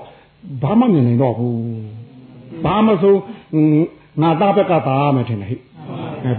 [0.62, 1.58] ဘာမှမြင်နိုင်တော့ဘူး
[2.65, 3.15] ဘာမဆို
[4.22, 5.58] ငါသားဘက်ကသာမယ်ထင်တယ်ဟိ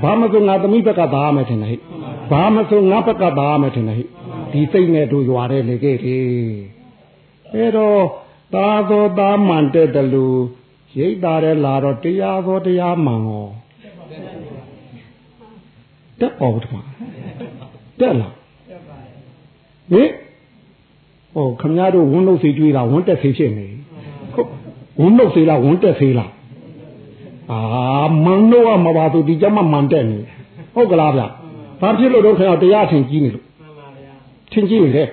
[0.02, 1.76] ဘာမဆိုငါသမီးဘက်ကသာမယ်ထင်တယ်ဟိ
[2.30, 4.04] ဘာမဆိုငါဘက်ကသာမယ်ထင်တယ်ဟိ
[4.52, 6.24] ဒီစိတ်နဲ့တို့ရွာထဲနေခဲ့တယ်
[7.54, 8.00] အဲ့တော့
[8.54, 10.26] သာသောသားမှန်တဲ့တလူ
[10.98, 13.46] ရိတ်တာတဲ့လာတော့တရားသောတရားမှန်ရော
[16.20, 16.76] တက်ပေါ်ဘူးတမ
[18.00, 18.32] တက်လား
[19.92, 20.10] ဟင်
[21.34, 23.81] ဟိုခမရတို့ဝန်းလို့စီကျွေးတာဝန်းတက်စီဖြစ်နေဟုတ်
[25.00, 26.30] ဝန်းလို့စီလားဝန်းတက်စီလား
[27.50, 27.60] အာ
[28.24, 30.18] မန်တော့မပါသူဒီကြမှာမန်တက်နေ
[30.74, 31.22] ဟုတ်ကလားဗျ
[31.80, 33.44] ဘာဖြစ်လို့တော့ခင်ဗျာတရားထင်ကြီးနေလို့
[34.52, 35.08] ထင်ကြီးနေတယ်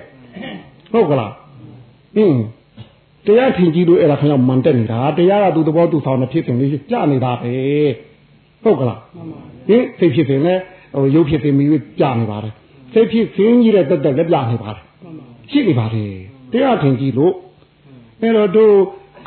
[0.92, 1.32] ဟုတ်ကလား
[2.16, 2.40] အင်း
[3.26, 7.52] တရားထင်ကြီးလို့အဲ့ဒါခင်ဗျာမန်တက်နေတာတရားကသူသဘောသူဆောင်နေဖြစ်နေလေးကြနေတာပဲ
[8.62, 9.00] ဟုတ်ကလား
[9.68, 10.54] ဟင်သိဖြစ်နေလဲ
[10.94, 12.52] ဟိုရုပ်ဖြစ်နေပြီကြနေပါတယ်
[12.92, 14.82] သိဖြစ်ခင်းကြီးတဲ့တက်တက်လည်းပြနေပါတယ်
[15.50, 16.12] ရှိနေပါတယ်
[16.52, 17.34] တရားထင်ကြီးလို့
[18.20, 18.74] အဲ့တော့တို့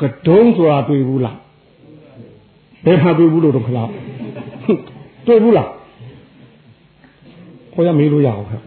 [0.04, 1.38] ကတုံးဆိုတာတွေ့ဘူးလား
[2.84, 3.90] ဘယ်မှာတွေ့ဘူးလို့တော့ခလား
[5.26, 5.70] တွေ့ဘူးလား
[7.72, 8.62] ခေါ်ရမေးလို့ရအောင်ခင်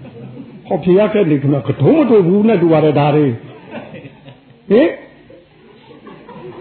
[0.67, 3.25] ဟောဖြေရခဲ့လေခင်ဗျကတုံးမတွေ့ဘူးနဲ့တူပါတယ်ဒါတွေ
[4.69, 4.89] ဟင်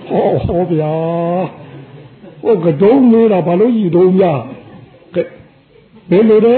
[0.08, 0.94] ဟောဟောဗျာ
[2.42, 4.40] ဟိုကတုံးမေးတာဘာလို့ရည်တုံးများ
[6.10, 6.56] ဘယ်လိုလဲ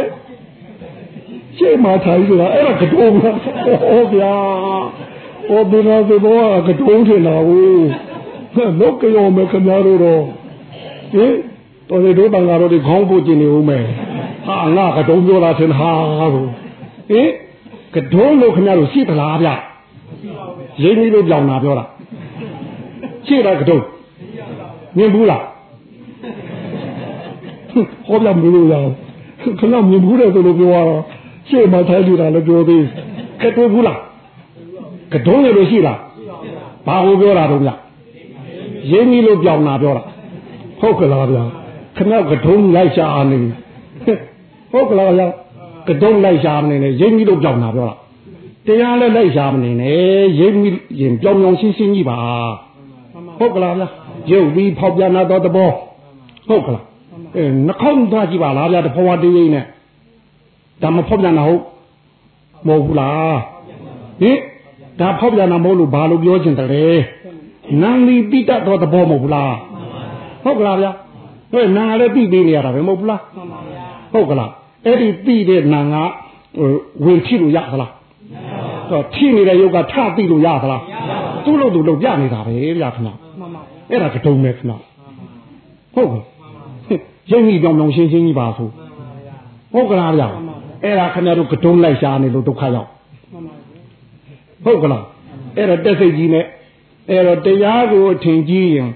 [1.56, 4.34] ရှေ့မှာထိုင်ဆိုတာအဲ့ဒါကတုံးလားဟောဗျာ
[5.48, 7.36] ဟောဘယ်လိုဘောကတုံးထင်တာ
[8.54, 10.22] ဘူးလောကရောမခင်ဗျားတို့တော့
[11.12, 11.32] ဟင်
[11.88, 13.84] တော်လေတို့တန်ဃာတော်တွေခေါင်းပို့ကျင်နေဦးမယ်
[14.46, 15.90] ဟာငါကတုံးပြောတာထင်ဟာ
[16.34, 16.48] လို့
[17.10, 17.28] ဟင်
[17.94, 19.48] ကတုံးလို့ခင်ဗျားတို့ရှိသလားဗျ
[20.82, 21.84] ရင်းကြီးလို့ကြောင်တာပြောတာ
[23.26, 23.82] ရှိတာကတုံး
[24.96, 25.42] မြင်ဘူးလား
[28.08, 28.90] ဟောပြမလို့ရအောင်
[29.60, 31.02] ခဏမြင်ဘူးတယ်ဆိုလို့ပြောတော့
[31.48, 32.84] ရှေ့မှာထိုင်နေတာလည်းပြောသေး
[33.42, 33.98] ကတုံးဘူးလား
[35.12, 35.98] ကတုံးလေလို့ရှိလား
[36.86, 37.70] ဘာကိုပြောတာတော့ဗျ
[38.92, 40.02] ရင်းကြီးလို့ကြောင်တာပြောတာ
[40.80, 41.44] ဟုတ်ကလားဗျာ
[41.96, 43.38] ခဏကတုံးလိုက်ရှာနေ
[44.72, 45.26] ဟုတ်ကလားဗျာ
[45.88, 47.94] ကတုံးလိုက်ရှာမနေနဲ့ရင်းကြီးလို့ကြောင်တာပြောတာ
[48.66, 49.96] တရားလည်းလိုက်ရှာမနေနဲ့
[50.40, 52.18] ရင်းကြီးရင်ပြောင်ပြောင်ရှင်းရှင်းကြီးပါ
[53.38, 53.88] ဟုတ်ကလားဗျာ
[54.30, 55.70] ရုပ်ပြီးဖောက်ပြန်တော့တဘော
[56.48, 56.84] ဟုတ်ကလား
[57.36, 59.64] အဲနှခေါင်းသွားကြည့်ပါလားဗျာတဖွာတေးရင်းနဲ့
[60.82, 61.62] ဒါမဖောက်ပြန်တာဟုတ်
[62.66, 63.38] မဟုတ်ဘူးလား
[64.20, 64.38] ဟင်
[65.00, 66.98] ဒါဖောက်ပြန်တာမဟုတ်လို့ဘာလို့ပြောချင်တယ်
[67.82, 69.56] နန္ဒီတိတတ်တော့တဘောမဟုတ်ဘူးလား
[70.44, 70.92] ဟုတ်ကလားဗျာ
[71.52, 73.22] ဟဲ့နာလည်းသိသေးနေရတာပဲမဟုတ်ဘူးလား
[74.12, 74.50] ဟုတ်ကလား
[74.86, 75.94] အဲ့ဒီသိတဲ့နာက
[77.04, 77.92] ဝင်ဖြစ်လို့ရသလား
[78.90, 80.82] တော့ထိနေတဲ့ယုတ်ကထသိလို့ရသလား
[81.44, 83.08] သူ့လို့သူလို့ပြနေတာပဲဗျာခဏ
[83.90, 84.70] အဲ့ဒါကတုံးပဲခဏ
[85.94, 86.22] ဟုတ်ကဲ့
[87.30, 88.68] ရင်းကြီးကြောင်ကြောင်ရှင်းရှင်းကြီးပါဆို
[89.72, 90.28] ဟုတ်ကလားဗျာ
[90.84, 92.88] အဲ့ဒါခင်ဗျားတို့ကတုံးလိုက်ရှားနေလို့ဒုက္ခရောက်
[94.64, 95.04] ဟုတ်ကလား
[95.56, 96.44] အဲ့ဒါတက်စိတ်ကြီးနဲ့
[97.10, 98.90] အဲ့တော့တရားကိုအထင်ကြီးရင်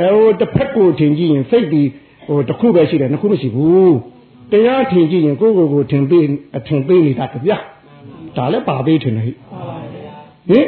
[0.00, 1.82] အဲဟိုတစ်ဖက်ကိုထင်ကြည့်ရင်စိတ်ဒီ
[2.26, 3.96] ဟိုတစ်ခုပဲရှိတယ်နှစ်ခုမရှိဘူး
[4.52, 6.24] တရားထင်ကြည့်ရင်ကိုယ့်ကိုယ်ကိုထင်ပေး
[6.56, 7.58] အထင်ပေးနေတာကြဗျာ
[8.36, 9.32] ဒါလည်းပါပေးထင်တယ်ဟိ
[10.48, 10.66] ဟင်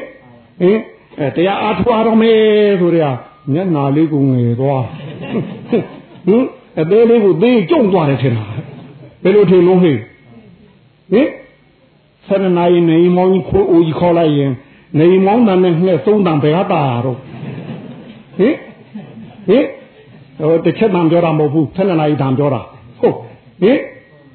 [0.61, 0.79] ဟင်
[1.21, 2.39] အဲတရားအားထုတ်ရတော့မယ်
[2.81, 3.05] ဆိုရ
[3.53, 4.85] မျက်နာလေးကိုငယ်သွား
[6.27, 6.45] ဟင်
[6.81, 8.45] အသေးလေးကိုသေးကြုံသွားတယ်ထင်တာ
[9.23, 9.93] ဘယ်လိုထင်လို့ဟိ
[11.13, 11.29] ဟင်
[12.27, 14.53] ဆရဏယနေမောင်းခိုးအိုကြီးခေါ်လိုက်ရင်
[14.99, 17.19] နေမောင်းတန်နဲ့ငှက်သုံးတန်ဘယ်ဟာတာတော့
[18.39, 18.55] ဟင်
[19.49, 19.65] ဟင်
[20.41, 22.61] ဟိုတစ်ချက်တန်ပြောတာမဟုတ်ဘူးဆယ်နှစ်နာရီတန်ပြောတာ
[23.01, 23.17] ဟုတ်
[23.63, 23.79] ဟင်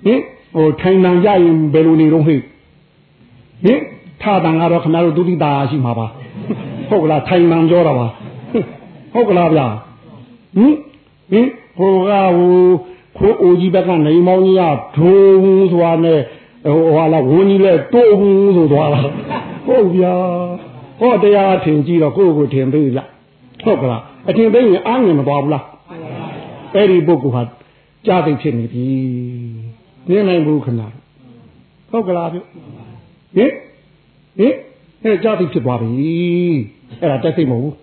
[0.05, 0.19] ဟင်
[0.55, 2.35] ဟိုထိုင်တန်ရရင်ဘယ်လိုနေတော့ဟိ
[3.65, 3.79] ဟင်
[4.21, 6.07] ထာတန်ကတော့ခင်ဗျားတို့ဒုတိတာရှိမှာပါ
[6.89, 8.07] ဟုတ်ကလားထိုင်တန်ပြောတာပါ
[9.13, 9.67] ဟုတ်ကလားဗျာ
[10.57, 10.73] ဟင်
[11.31, 12.55] ဟင်ဟိုကဟို
[13.17, 14.63] ခိုးအိုကြီးဘက်ကနေမောင်းကြီးက
[14.97, 15.17] ဒုံ
[15.71, 16.19] ဆိုတာနဲ့
[16.73, 19.01] ဟိုဟာလာဝင်းကြီးလဲတုံးဆိုသွားတာ
[19.65, 20.15] ဟုတ်ဗျာ
[20.99, 22.99] ဟောတရားထင်ကြည့်တော့ကိုယ့်ကိုထင်သေးဗျ
[23.63, 25.65] ဟုတ်ကလားအထင်သိရင်အားငင်မသွားဘူးလား
[26.75, 27.41] အဲ့ဒီပုဂ္ဂိုလ်ဟာ
[28.07, 28.87] ကြာသိဖြစ်နေပြီ
[30.09, 30.81] မြင်နိုင်ဘူးခဏ
[31.91, 33.51] ဟုတ်ကလားဗျဟင်
[34.37, 34.53] ဟင်
[35.03, 35.89] အဲကြာသိဖြစ်သွားပြီ
[37.01, 37.75] အဲ့ဒါတက်သိမဟုတ်ဘူး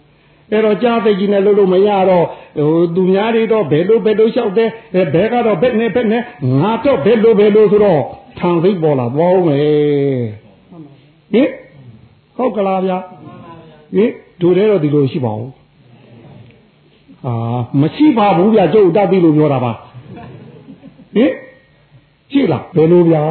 [0.50, 2.26] အဲ့တော့ကြားသိကြီးနဲ့လို့လို့မရတော့
[2.58, 4.70] ဟိုသူများတွေတော့ဘယ်လိုဘယ်လိုလျှောက်တယ်
[5.14, 6.22] ဘယ်ကတော့ဘက်နဲ့ဘက်နဲ့
[6.60, 8.02] ငါတော့ဘယ်လိုဘယ်လိုဆိုတော့
[8.38, 10.22] ထံသိပေါ်လာသွားဦးမယ်
[11.32, 11.48] ဟင်
[12.36, 12.98] ဟုတ်ကလားဗျာ
[13.96, 15.48] ဟင်ဒူတဲ့တော့ဒီလိုရှိပါဦး
[17.26, 17.34] အာ
[17.80, 19.72] မရှိပါဘူးဗျာကျုပ်တတ်ပြီလို့ပြောတာပါ
[21.16, 21.32] ဟင်
[22.32, 23.22] ရှိလားဘယ်လိုဗျာ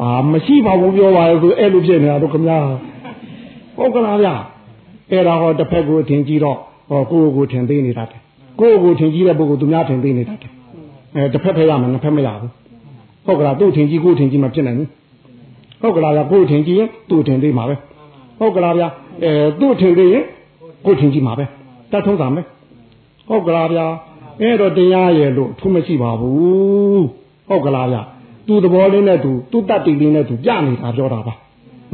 [0.00, 2.58] အာမရှိပါဘူးပြောပါရဲ့ဆိုအဲ့လိုဖြစ်နေတာတော့ခင်ဗျာ
[3.76, 4.34] ဟုတ်ကလားဗျာ
[5.10, 6.58] အဲ့ဒါဟောတစ်ဖက်ကိုထင်ကြည့်တော့
[6.90, 8.20] ဟောကိုယ့်ကိုထင်သေးနေတာတဲ့
[8.60, 10.50] ကိုယ့်ကိုထင်ကြည့်တဲ့ပုဂ္ဂိုလ်သူများထင်သေးနေတာတဲ့
[11.14, 12.50] အဲတစ်ဖက်ဖက်ရမယ်နှစ်ဖက်မရဘူး
[13.26, 14.88] ဟုတ်ကလားသူ့ထင်ကြည့်ကိုယ်ထင်ကြည့်မှဖြစ်နိုင်ဘူး
[15.80, 17.74] ဟုတ်ကလားဗျာကိုယ်ထင်ကြည့်ရင်သူ့ထင်သေးမှာပဲ
[18.38, 18.88] ဟုတ်ကလားဗျာ
[19.24, 20.24] အဲသူ့ထင်သေးရင်
[20.84, 21.44] ကိုယ်ထင်ကြည့်မှာပဲ
[21.92, 22.46] တတ်ထုံးတာမယ်
[23.28, 23.86] ဟုတ်ကလားဗျာ
[24.40, 27.06] အဲ့တော့တရားရဲ့လို့ထူးမရှိပါဘူး
[27.48, 28.02] ဟုတ်ကလားဗျာ
[28.46, 31.34] သူ့သဘောလေးနဲ့သူသူ့တတ်တည်လေးနဲ့သူပြနေတာပြောတာပါ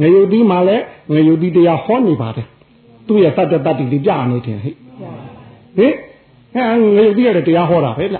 [0.01, 2.47] ငရုတ်သီးမှလည်းငရုတ်သီးတရားဟောနေပါတယ်
[3.07, 4.73] သူ့ရဲ့တတ်တဲ့တတ်တည်လေးပြနေတယ်ဟဲ့
[5.77, 5.93] ဟင်
[6.55, 8.17] အဲငရုတ်သီးရတဲ့တရားဟောတာပဲဗျ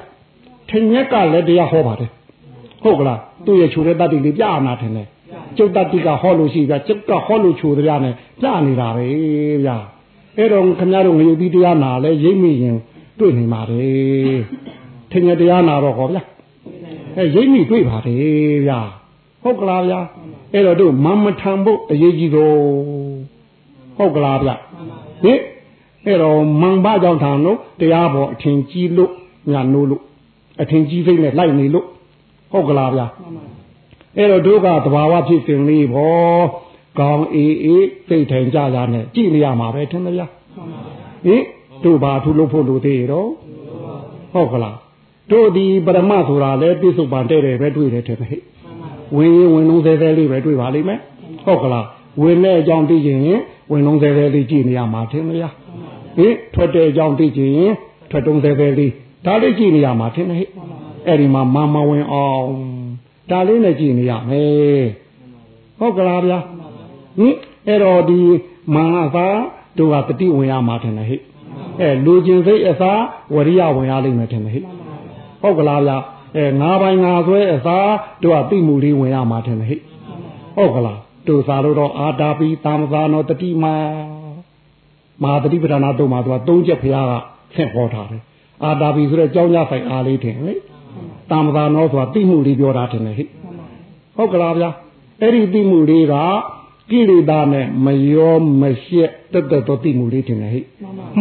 [0.69, 2.09] ထင်ရက်ကလည်းတရားဟောပါတယ်
[2.83, 5.03] ဟုတ်ကလားသူ့ရဲ့ခြုံတဲ့တတ်တည်လေးပြနာတယ်လေ
[5.57, 9.05] ကျုပ်တတ်တိကဟောလို့ရှိပြကျုပ်ကဟောလို့ခြုံတရားနဲ့ပြနေတာပဲ
[9.65, 9.77] ဗျာ
[10.37, 12.77] အဲ့တော့ခင်ဗျားတို့ငရုတ်သီးတရားနာလဲရိပ်မိရင်
[13.19, 14.39] တွေ့နေပါတယ်
[15.11, 16.23] ထင်ရတရားနာတော့ဟောဗျာ
[17.17, 18.79] အဲရိပ်မိတွေ့ပါတယ်ဗျာ
[19.43, 19.99] ဟုတ်ကလားဗျာ
[20.53, 22.55] အဲ့တော့တို့မမထံဖို့အရေးကြီးတော့
[23.97, 24.49] ဟုတ်ကလားဗျ
[25.23, 25.39] ဟင်
[26.05, 29.11] အဲ့တော့မန်ဘကြောင့်ထံလို့တရားပေါ်အထင်ကြီးလို့
[29.51, 30.01] ညာနိုးလို့
[30.61, 31.85] အထင်ကြီးစိတ်နဲ့လိုက်နေလို့
[32.51, 33.01] ဟုတ်ကလားဗျ
[34.17, 36.41] အဲ့တော့တို့ကသဘာဝဖြစ်စဉ်လေးဘော
[36.99, 40.31] ကောင်းအေးအေးစိတ်ထိုင်ကြကြနဲ့ကြည့်နေရမှာပဲထင်မလား
[41.25, 41.43] ဟင်
[41.83, 43.25] တို့ဘာထူလို့ဖို့လို့သေးရော
[44.33, 44.77] ဟုတ်ကလား
[45.31, 48.41] တို့ဒီပရမဆိုတာလဲပြစ္ဆုတ်ပန်တဲ့တယ်ပဲတွေ့တယ်တဲ့ဟဲ့
[49.15, 50.99] ဝင်ရင်ဝင်လုံးသေးသေးလေးပဲတွေ့ပါလိမ့်မယ်
[51.45, 51.85] ဟုတ်ကလား
[52.21, 53.39] ဝင်တဲ့အကြောင်းသိချင်ရင်
[53.71, 55.53] ဝင်လုံးသေးသေးလေးကြည့်နေရမှာထင်မလား
[56.17, 57.73] ဟင်ထွက်တဲ့အကြောင်းသိချင်ရင်
[58.09, 58.91] ထွက်တုံးသေးသေးလေး
[59.25, 60.49] ဒါလေးကြည့်နေရမှာထင်တယ်ဟဲ့
[61.07, 62.45] အဲ့ဒီမှာမမဝင်အောင်
[63.29, 64.85] ဒါလေးနဲ့ကြည့်နေရမယ်
[65.79, 66.39] ဟုတ်ကလားဗျာ
[67.17, 67.35] ဟင်
[67.67, 68.19] အဲ့တော့ဒီ
[68.75, 69.27] မာအသာ
[69.77, 71.21] တို့ကတတိဝင်ရမှာထင်တယ်ဟဲ့
[71.81, 73.01] အဲလူချင်းစိတ်အစား
[73.33, 74.63] ဝရိယဝင်ရလိမ့်မယ်ထင်တယ်ဟဲ့
[75.41, 75.97] ဟုတ်ကလားဗျာ
[76.37, 77.91] အဲငါးပိုင်းငါဆွဲအစား
[78.23, 79.79] တို့ကတိမှုလေးဝင်ရမှာထင်တယ်ဟဲ့
[80.57, 83.73] ဟုတ်ကလားတို့စားလို့တော့အာတာပိတာမသာနောတတိမာ
[85.23, 87.13] မဟာတတိပဒနာတို့မှာသူကသုံးချက်ဖရားက
[87.55, 88.21] ဆင့်ဟောထားတယ်
[88.63, 90.57] အာတာပိဆိုတဲ့ကြောင်းကြဆိုင်အားလေးထင်ဟဲ့
[91.31, 93.27] တာမသာနောဆိုတာတိမှုလေးပြောတာထင်တယ်ဟဲ့
[94.17, 94.69] ဟုတ်ကလားဗျာ
[95.21, 96.13] အဲ့ဒီတိမှုလေးက
[96.91, 100.63] ကိလေသာနဲ့မရောမရှက်တက်တက်တော့တိမှုလေးထင်တယ်ဟဲ့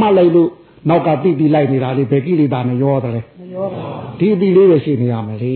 [0.01, 0.51] မှတ်လိုက်လို့
[0.89, 3.83] နောက်ကတိတိလိုက်နေတာလေးဘယ်ကိလေသာနဲ့ရောတယ်လဲမရောပါ
[4.19, 5.55] ဘူးဒီတိလေးပဲရှိနေရမယ်လေ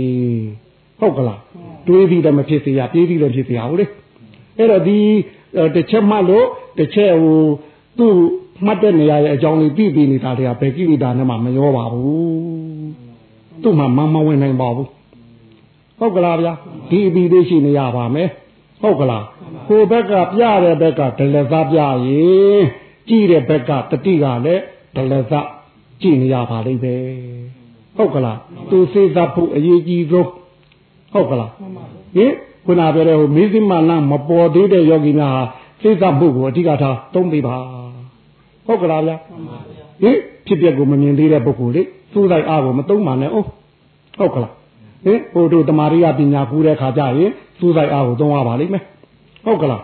[1.00, 1.40] ဟုတ်ကလား
[1.87, 3.87] တွေးပြီးတော့မဖြစ်စေရပြေးပြီးတော့ဖြစ်စေရဟုတ်လေ
[4.58, 4.98] အဲ့တော့ဒီ
[5.74, 6.46] တစ်ချက်မှတ်လို့
[6.78, 7.40] တစ်ချက်ဟို
[7.98, 8.14] သူ့
[8.66, 12.78] မှတ်တဲ့နေရာရဲ့အကြောင်းလေးပြီးပြီးနေတာတွေကဘယ်ကိလေသာနဲ့မှမရောပါဘူး
[13.62, 14.88] သူ့မှာမမဝင်နိုင်ပါဘူး
[15.99, 16.53] ဟုတ်ကလားဗျာ
[16.90, 18.29] ဒီအပြီးသေးရှိနေရပါမယ်
[18.83, 19.25] ဟုတ်ကလား
[19.68, 22.64] ကိုဘက်ကပြတဲ့ဘက်ကဒလဇပြရင်
[23.09, 24.62] ကြည့်တဲ့ဘက်ကတတိကလည်း
[24.97, 25.33] ဒလဇ
[26.01, 26.94] ကြည့်နေရပါလိမ့်ပဲ
[27.97, 28.38] ဟုတ်ကလား
[28.71, 30.31] သူစေစားဖို့အရေးကြီးဆုံး
[31.12, 31.51] ဟုတ်ကလား
[32.16, 32.33] ဟင်
[32.66, 35.42] ခုနပြောတဲ့ဟိုမေဇိမလမပေါ်သေးတဲ့ယောဂီများဟာ
[35.83, 37.57] စေစားဖို့ကိုအဓိကထားသုံးပေးပါ
[38.66, 39.16] ဟုတ်ကလားဗျာ
[40.03, 40.16] ဟင်
[40.47, 41.83] ဖြစ်ပျက်ကိုမမြင်သေးတဲ့ပုဂ္ဂိုလ်လေ
[42.18, 43.46] သူ့လိုက်အားကိုမသုံးပါနဲ့ဟုတ်
[44.18, 44.52] ဟုတ်ကလား
[45.04, 48.85] ဟင်ဟိုတို့တမာရိယပညာကူးတဲ့ခါကျရင်သူ့ဆိုင်အားကိုသုံးရပါလိမ့်မယ်
[49.44, 49.83] ဟုတ်ကလား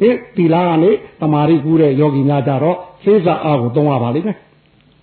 [0.00, 4.36] ဟင်တီလာကနေတမာရိကူးတဲ့ယောဂီများကြတော့စေစားအားကိုသုံးရပါလိမ့်မယ်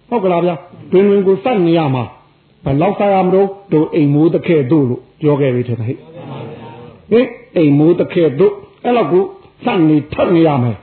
[0.10, 0.56] ဟုတ်ကလားဗျာ
[0.92, 2.04] တွင်တွင်ကိုစက်နေရမှာ
[2.66, 5.98] ဘယ်လောက်စားရမလို့တို့အိမ်မိုးတစ်ခဲတို့လို့ပြောခဲ့ပြီထင်တယ်ဟဲ့
[7.12, 9.24] ဟင်အိမ်မိုးတစ်ခဲတို့အဲ့လောက်ကို
[9.66, 10.78] စက်နေထပ်နေရမယ်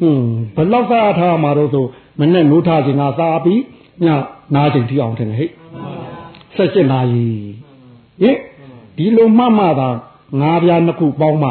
[0.00, 0.24] ဟွန်း
[0.56, 1.84] ဘယ်လောက်စားထားမှာတော့ဆို
[2.20, 3.60] မနဲ့နိုးထားခြင်းကစားပြီး
[4.06, 4.08] ည
[4.54, 5.50] နားချိန်ထိအောင်ထင်တယ်ဟဲ့
[6.56, 7.26] ဆက်ရှင်းနာရီ
[8.22, 8.36] ဟင်
[8.96, 9.88] ဒီလိုမှမှသာ
[10.40, 11.50] ငါးပြားနှစ်ခုပေါင်းမှ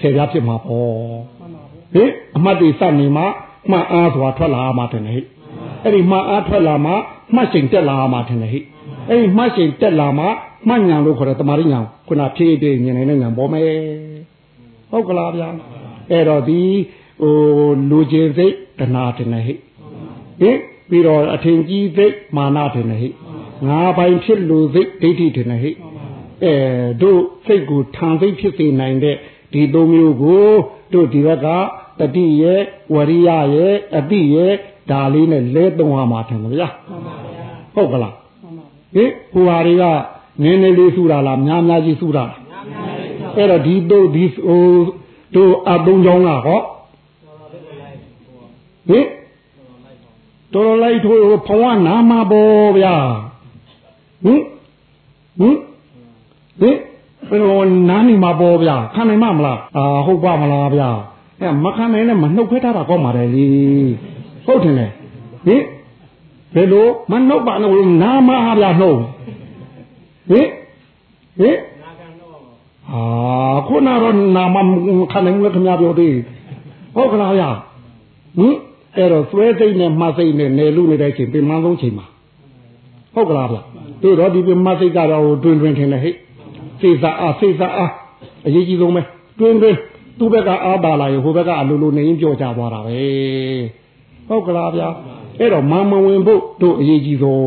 [0.00, 0.92] ဆယ်ပြားဖြစ်မှာပေါ့
[1.94, 3.22] ဟင်အမှတ်တွေစက်နေမှ
[3.70, 5.24] မှအားစွာထွက်လာမှထင်တယ်ဟဲ့
[5.82, 6.92] အဲ့ဒီမှအားထွက်လာမှ
[7.34, 8.64] မှတ်ချိန်တက်လာမှထင်တယ်ဟဲ့
[9.08, 10.24] အဲ့ဒီမှတ်ချိန်တက်လာမှ
[10.68, 13.70] မှတ်ညာလို့ခေါ်တဲ့တမာရိညာခုနဖြည့်ပြည့်မြင်နေတဲ့ညာပေါ်မယ်
[14.90, 15.48] ဟုတ်ကလားဗျာ
[16.10, 16.60] အဲ့တော့ဒီ
[17.22, 17.34] ဟို
[17.90, 19.54] လူချင်းစိတ်တဏှာတင်နေဟိ
[20.40, 20.58] ဟင်
[20.88, 23.08] ပြီးတော့အထင်ကြီးစိတ်မာနတင်နေဟိ
[23.68, 25.70] ငါပိုင်ဖြစ်လူစိတ်ဒိဋ္ဌိတင်နေဟိ
[26.44, 26.54] အဲ
[27.02, 29.16] တို့စိတ်ကိုထံစိတ်ဖြစ်စေနိုင်တဲ့
[29.52, 30.46] ဒီသုံးမျိုးကို
[30.92, 31.46] တို့ဒီဘက်က
[31.98, 32.60] တတိရဲ့
[32.94, 34.52] ဝရိယရဲ့အတိရဲ့
[34.90, 36.68] ဒါလေးနဲ့လဲသုံးရမှာထင်တယ်ဗျာ
[37.74, 38.14] ဟုတ်ကလား
[38.94, 39.84] ဟင်ဟိုဟာတွေက
[40.42, 42.38] နည်းနည်းလေးစုတာလားများများကြီးစုတာလား
[43.36, 44.64] အဲ့တော့ဒီတို့ဒီဟို
[45.34, 46.60] တို့အသုံးချောင်းကဟော
[48.88, 49.06] ဟင်
[50.54, 52.94] တော်တော်လိုက်ထိုးဘဝနာမှာပေါ့ဗျာ
[54.24, 54.42] ဟင်
[55.38, 55.56] ဟင်
[56.60, 56.76] ဟင်
[57.28, 60.90] ဘယ်လိုနားနေမှာပေါ့ဗျာခံနိုင်မမလားအာဟုတ်ပါမလားဗျာ
[61.40, 63.46] အဲမခံနိုင်နဲ့မနှုတ်ခွဲထားတာကောင်းပါတယ်လေ
[64.46, 64.86] ဟုတ်တယ်လေ
[65.46, 65.62] ဟင်
[66.54, 67.70] ဘယ်လိုမနှုတ်ပါနဲ့
[68.02, 68.98] နားမဟာဗျာနှုတ်
[70.30, 70.48] ဟင်
[71.40, 71.58] ဟင်
[72.90, 73.02] အာ
[73.66, 74.56] ခုနတော့နာမ
[75.12, 76.16] ခံနိုင်လို့ခင်ဗျားပြောသေး
[76.94, 77.50] ဟုတ်ကလားဗျာ
[78.38, 78.54] ဟင်
[78.98, 82.06] အဲ့တော့သွဲစိတ်နဲ့မှတ်စိတ်နဲ့နယ်လူနေတဲ့ချိန်ပြင်မဆုံးချိန်မှာ
[83.14, 83.58] ဟုတ်ကလားဗျ
[84.02, 86.14] တို့တော့ဒီပြင်မှတ်စိတ်ကတော့တွင်တွင်ထင်တယ်ဟဲ့
[86.80, 87.92] စိတ်စားအားစိတ်စားအား
[88.46, 89.02] အရေးကြီးဆုံးပဲ
[89.38, 89.76] တွင်တွင်
[90.18, 92.98] သူ့ဘက်ကအားပါလာရင်ဟိုဘက်ကအလိုလိုနေရင်ပြောကြသွားတာပဲ
[94.28, 94.88] ဟုတ်ကလားဗျာ
[95.40, 97.42] အဲ့တော့မမဝင်ဖို့တို့အရေးကြီးဆုံး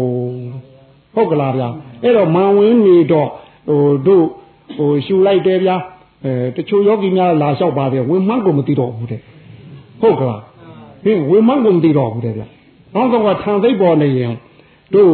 [1.16, 1.68] ဟုတ်ကလားဗျာ
[2.04, 3.30] အဲ့တော့မဝင်နေတော့
[3.68, 4.26] ဟိုတို့
[4.78, 5.76] ဟိုရှူလိုက်တယ်ဗျာ
[6.26, 9.22] အဲတချို့ယောဂီများလာလျှောက်ပါတယ်ဝင်မှန်းကိုမသိတော့ဘူးတဲ့
[10.02, 10.42] ဟုတ်ကလား
[11.04, 12.44] ဟင်ဝေမကုန်တည်တော့ဘူးတဲ့ဗျ။
[12.96, 14.34] နောက်တော့ကထံသိပ်ပေါ်နေရင်
[14.94, 15.12] တို့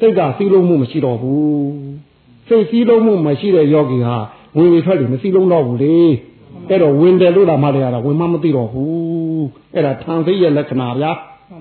[0.00, 1.66] စိတ်ကစီးလုံးမှုမရှိတော့ဘူး။
[2.48, 4.16] စိတ်စီးလုံးမှုမရှိတဲ့ယောဂီဟာ
[4.56, 5.96] ဝင်ဝင်ထွက်လို့မစီးလုံးတော့ဘူးလေ။
[6.68, 9.42] အဲ့တော့ဝင်တယ်လို့လာမှလည်းရတာဝင်မမသိတော့ဘူး။
[9.74, 11.10] အဲ့ဒါထံသိပ်ရဲ့လက္ခဏာဗျာ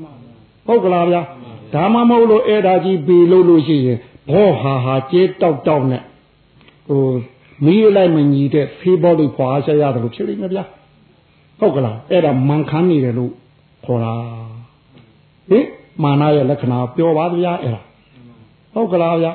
[0.67, 1.21] ။ဟုတ်ကလားဗျာ။
[1.73, 3.97] ဒါမှမဟုတ်လို့အဲ့ဒါကြီးပေလို့လို့ရှိရင်
[4.31, 6.03] ဘောဟာဟာကျေးတောက်တောက်နဲ့
[6.87, 7.03] ဟို
[7.65, 10.63] မီးလိုက်မညီတဲ့ဖေးဘောလေးဖွာဆက်ရတယ်လို့ဖြစ်လိမ့်မယ်ဗျာ။
[11.59, 13.33] ဟုတ်ကလားအဲ့ဒါမန်ခမ်းနေတယ်လို့
[13.85, 14.13] ခေါ်တာ
[15.49, 15.65] ဟင်
[16.03, 17.81] မာနရဲ့လက္ခဏာပြောပါဗျာအဲ့ဒါ
[18.73, 19.31] ဟုတ်ကလားဗျာ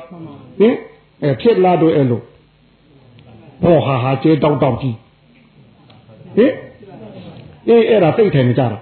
[0.59, 0.75] ဟင်
[1.23, 2.21] အဲဖြစ်လာတော့အဲ့လို
[3.63, 4.95] ဘောဟာဟာကျေတောက်တောက်ကြီး
[6.37, 6.53] ဟင်
[7.67, 8.77] အေးအဲ့ဒါစိတ်ထိုင်နေကြတာ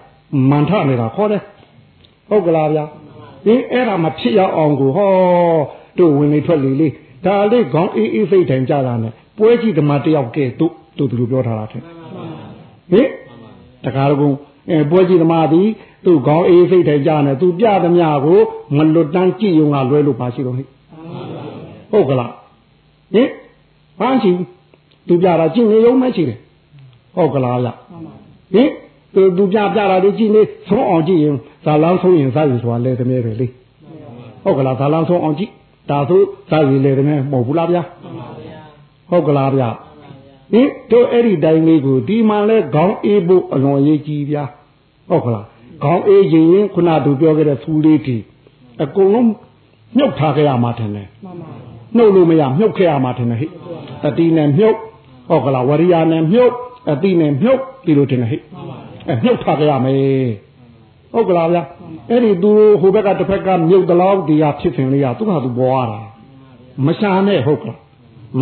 [0.49, 1.41] မန်ထနေတာခေါ်တယ်
[2.29, 2.83] ဟုတ်ကလားဗျာ
[3.45, 5.11] ဟင်အဲ့ဒါမဖြစ်ရအောင်ကိုဟော
[5.97, 6.87] တို့ဝင်နေထွက်လေလေ
[7.25, 11.81] ဒါလေးခေါင်းအေးအေးစိတ်ထိုင်ကြတာနဲ့ပွဲကြည့်ဓမ္မတယောက်ကဲတို့တို့သူတို့ပြောထားတာတဲ့
[12.91, 13.09] ဟင်
[13.83, 14.37] တကားကုန်း
[14.69, 15.67] အဲပွဲကြည့်သမားသည်
[16.05, 18.39] သူ့ခေါင်းအေးစိတ်ထဲကြနေသူပြသမျှကို
[18.75, 20.63] မလွတ်တန်းကြည့်ုံကလွဲလို့ပါရှိတော့ဟိ
[21.91, 22.31] ဟုတ်ကလား
[23.13, 23.29] ဟင်
[23.99, 24.31] ဘာရှိ
[25.07, 26.37] သူပြတာကြည့်နေရုံပဲရှိတယ်
[27.15, 27.69] ဟုတ်ကလားဗျ
[28.53, 28.69] ဟင်
[29.13, 33.47] သူသူပြပြတာလေးကြည့်နေဆုံးအောင်ကြည့်ရင်ဇာလန်းဆုံးရင်ဇာယူဆိုတာလဲတည်းပဲလေ
[34.43, 35.51] ဟုတ်ကလားဇာလန်းဆုံးအောင်ကြည့်
[35.89, 37.77] ဒါဆိုဇာယူလဲတည်းမဟုတ်ဘူးလားဗျ
[39.09, 39.63] ဟုတ်ကလားဗျ
[40.53, 44.43] ဟင်တို့အဲ့ဒီတိုင်းလေးကိုဒီမှလဲခေါင်းအေးဖို့အလွန်ရေးကြီးဗျာ
[45.09, 45.45] ဟုတ်ခလား
[45.83, 48.17] ခေါင်းအေးရင်ရင်ခုနသူပြောခဲ့တဲ့ဖူးလေးတီ
[48.83, 49.27] အကုန်လုံး
[49.97, 51.49] မြုပ်ထားခဲ့ရမှာထင်တယ်မှန်ပါ
[51.95, 53.47] နှုတ်လို့မရမြုပ်ခဲ့ရမှာထင်တယ်ဟိ
[54.03, 54.77] တတိနဲ့မြုပ်
[55.29, 56.53] ဟုတ်ကလားဝရိယနဲ့မြုပ်
[56.91, 58.37] အတိနဲ့မြုပ်ဒီလိုထင်တယ်ဟိ
[59.07, 59.97] အဲမြုပ်ထားခဲ့ရမယ်
[61.13, 61.63] ဟုတ်ကလားဗျာ
[62.09, 65.99] အဲ့ဒီသူဟိုဘက်ကတစ်ဖက်ကမြုပ်တလောက်ဒီဟာဖြစ်စဉ်လေးကသူ့ဟာသူပေါ်ရတာ
[66.85, 67.79] မရှာနဲ့ဟုတ်ကလား
[68.39, 68.41] မ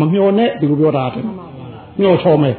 [0.00, 1.24] မမျောနဲ့ဒီလိုပြောတာတဲ့
[2.00, 2.56] ညှော်ချော်မယ်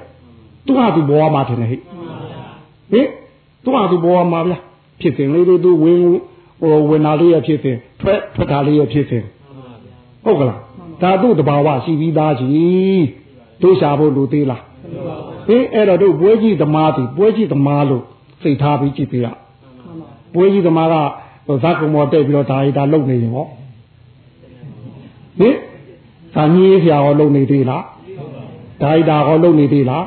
[0.66, 3.08] သူဟာသူဘောမှာတယ်ဟဲ့ဟင်
[3.64, 4.58] သူဟာသူဘောမှာဗျာ
[5.02, 6.00] ဖြစ်စဉ်လေးတွေသူဝင်
[6.62, 9.24] ဟိုဝင်လာလေးရဖြစ်စဉ်ထွက်ထွက်တာလေးရဖြစ်စဉ်
[10.24, 10.60] ဟုတ်ကလား
[11.02, 13.06] ဒါတို့တဘာဝရှိပြီးသားကြီး
[13.62, 14.62] တို့ရှာဖို့လူသေးလား
[15.48, 18.04] ဟင်အဲ့တော့တို့ပွဲကြီးသမားတီပွဲကြီးသမားလို့
[18.42, 19.28] စိတ်ထားပြီးကြည့်သေးရ
[20.34, 20.96] ပွဲကြီးသမားက
[21.64, 23.46] ဇာကုံမောတက်ပြီးတော့ဒါရီဒါလုံနေရင်ဟော
[25.40, 25.56] ဟင်
[26.36, 27.84] သာညည်းဖျားဟောလုံနေသေးလား
[28.84, 30.06] ဒါရီတာဟောလုပ်နေသေးလား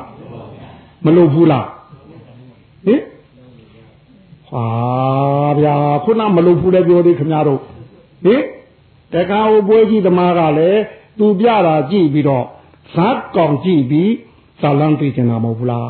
[1.05, 1.67] မလုပ်ဘူးလား
[2.85, 3.01] ဟင်
[4.49, 4.65] ဟာ
[5.59, 7.61] ဗျာခုနမလုပ်ဘူးလည်းပြောသေးခင်ဗျားတို့
[8.25, 8.41] ဟင်
[9.13, 10.81] တက္ကဝပွဲကြီးသမားကလည်း
[11.19, 12.45] သူပြတာကြည့်ပြီးတော့
[12.93, 14.11] ဇတ်ကောင်ကြည့်ပြီး
[14.61, 15.89] ဇာလန်းသိချင်တာမဟုတ်ဘူးလား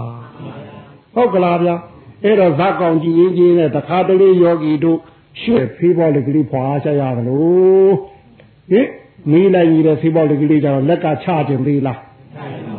[1.16, 1.76] ဟုတ်ကလားဗျာ
[2.24, 5.00] အဲ့တော့ဇတ်ကောင်ကြည့်ရင်ကြီးနဲ့တခါတလေယောဂီတို့
[5.42, 7.94] ရှေ့ဖေးပေါ်လေကလေးဖွာချရတယ်လို့
[8.72, 8.88] ဟင်
[9.32, 12.00] မီးလိုက်ကြီးတဲ့ဖေးပေါ်လေကလေးကြတော့လက်ကချခြင်းသေးလား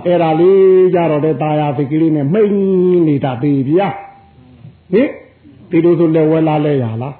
[0.08, 2.52] အဲ့ဒါလေးကြတော့တဲ့ตาရသိကလေးနဲ့မိန်
[3.08, 3.88] နေတာသေးဗျာ
[4.92, 5.08] ဟင်
[5.70, 7.14] ဒီလိုဆိုလက်ဝဲလာလဲရလား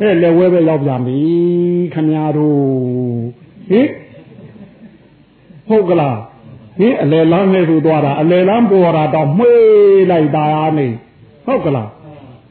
[0.00, 1.18] အဲ့လက်ဝဲပဲရောက်ပြန်ပြီ
[1.94, 2.58] ခမညာတို့
[3.70, 3.88] ဟင်
[5.68, 6.18] ဟုတ်ကလား
[6.78, 10.46] ဟင်အလဲလမ်းနဲ့ဆိုသွားတာအလဲလမ်းပေါ်တာတော့မှွေးလိုက်တာ
[10.76, 10.86] နေ
[11.46, 11.88] ဟုတ်ကလား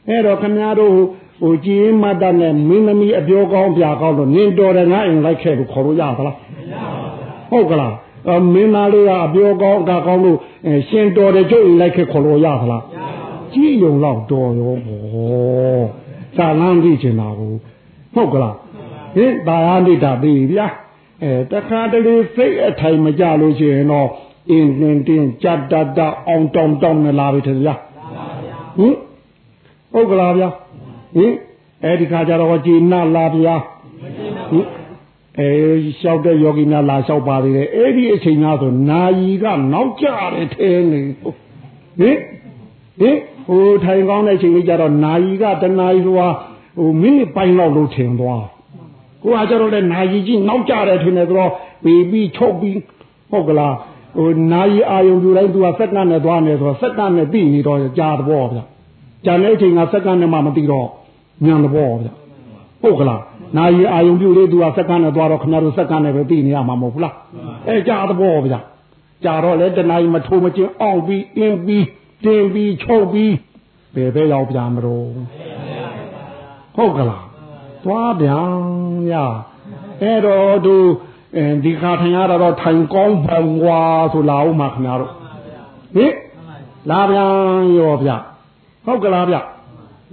[0.08, 0.92] အဲ့တော့ခမညာတို့
[1.40, 6.36] ဟိုကြည်မတ်တဲ့နဲ့မင်းသမီးအပြောကောင်းပြကောင်းလို့နင်တော်တယ်ငါအိမ်လိုက်ခဲ့လို့ခေါ်လို့ရသလား
[7.50, 7.94] ဟုတ်ကလား
[8.52, 10.38] မင်းသားလေးကအပြောကောင်းအကကောင်းလို့
[10.88, 12.84] ရှင်တော်တဲ့ကျုပ်လိုက်ခဲ့ခေါ်လို့ရသလား
[13.54, 15.82] ကြည့်ုံတော့တော်ရောဘော
[16.36, 17.52] သာလန်းကြည့်ချင်တာကို
[18.14, 18.56] ဟုတ်ကလား
[19.16, 20.66] ဟင်တာယာနေတာပြီဗျာ
[21.22, 24.08] အဲတခါတလေစိတ်အထိုင်မကြလို့ရှိရင်တော့
[24.50, 25.72] အင်းတင်းတင်းကြတ်တ
[26.04, 27.74] တ်အောင်တောင်းတောင်းနေလာပြီထင်ဗျာ
[28.78, 28.94] ဟင်
[29.92, 30.48] ဟုတ်ကလားဗျာ
[31.16, 31.32] ဟင်
[31.84, 33.56] အဲ့ဒီခါကျတော့ကြည်နာလာဗျာ
[34.50, 34.66] ဟင်
[35.38, 35.50] အဲ
[35.84, 41.00] လျှောက်တဲ့ယောဂီများလာလျှောက်ပါသေးတယ်အဲ့ဒီအချိန်များဆိုနာယီကနောက်ကျတယ်ထဲနေ
[41.98, 42.18] ဟင်
[43.00, 43.16] ဟင်
[43.48, 46.28] ဟိုထိုင်ကောင်းတဲ့အချိန်လေးကျတော့နာယီကတနာယီဆိုတာ
[46.78, 48.44] ဟိုမိနစ်ပိုင်းလောက်လို့ထင်သွား
[49.22, 51.52] ကိုကကျတော့လေနာယီကြီးနောက်ကျတယ်ထင်တယ်ဆိုတော့
[51.84, 52.78] ပေပြီးချုပ်ပြီး
[53.30, 53.74] ဟုတ်ကလား
[54.16, 58.58] ဟိုနာယီအာယုံပြတိုင်းသူကစက္ကန့်နဲ့သွားနေဆိုတော့စက္ကန့်နဲ့ပြီးနေတော့ကြာတော့ဗျ
[59.24, 60.88] ကြာတဲ့အချိန်ကစက္ကန့်နဲ့မှမသိတော့
[61.44, 62.08] ညံတော့ဗျ
[62.82, 63.22] ဟုတ်ကလား
[63.56, 67.14] နာယီအာယုံပြုလေးသူကစက္ကန့်နဲ့သွားတော့ခင်ဗျားတို့စက္ကန့်နဲ့ပဲပြီးနေရမှာမဟုတ်ဘူးလား
[67.68, 68.54] အဲကြာတော့ဗျ
[69.24, 71.86] ကြာတော့လေတနာယီမထိုးမချင်းအောင်ပြီးအင်းပြီး
[72.24, 73.34] တင်ပြီးချုပ်ပြီး
[73.94, 75.08] ဘယ်ပဲရောက်ပြန်မလို့
[76.76, 77.24] ဟုတ်ကလား
[77.84, 78.48] သွားပြန်
[79.12, 79.14] ရ
[80.02, 80.76] အဲ့တော့သူ
[81.64, 83.80] ဒီခါထိုင်ရတော့ထိုင်ကောင်းပုံွာ
[84.12, 85.12] ဆိုလာဦးမှာခင်ဗျားတို့
[85.96, 86.12] ဟင်
[86.90, 87.30] လာပြန်
[87.78, 88.10] ရောဗျ
[88.86, 89.36] ဟုတ်ကလားဗျ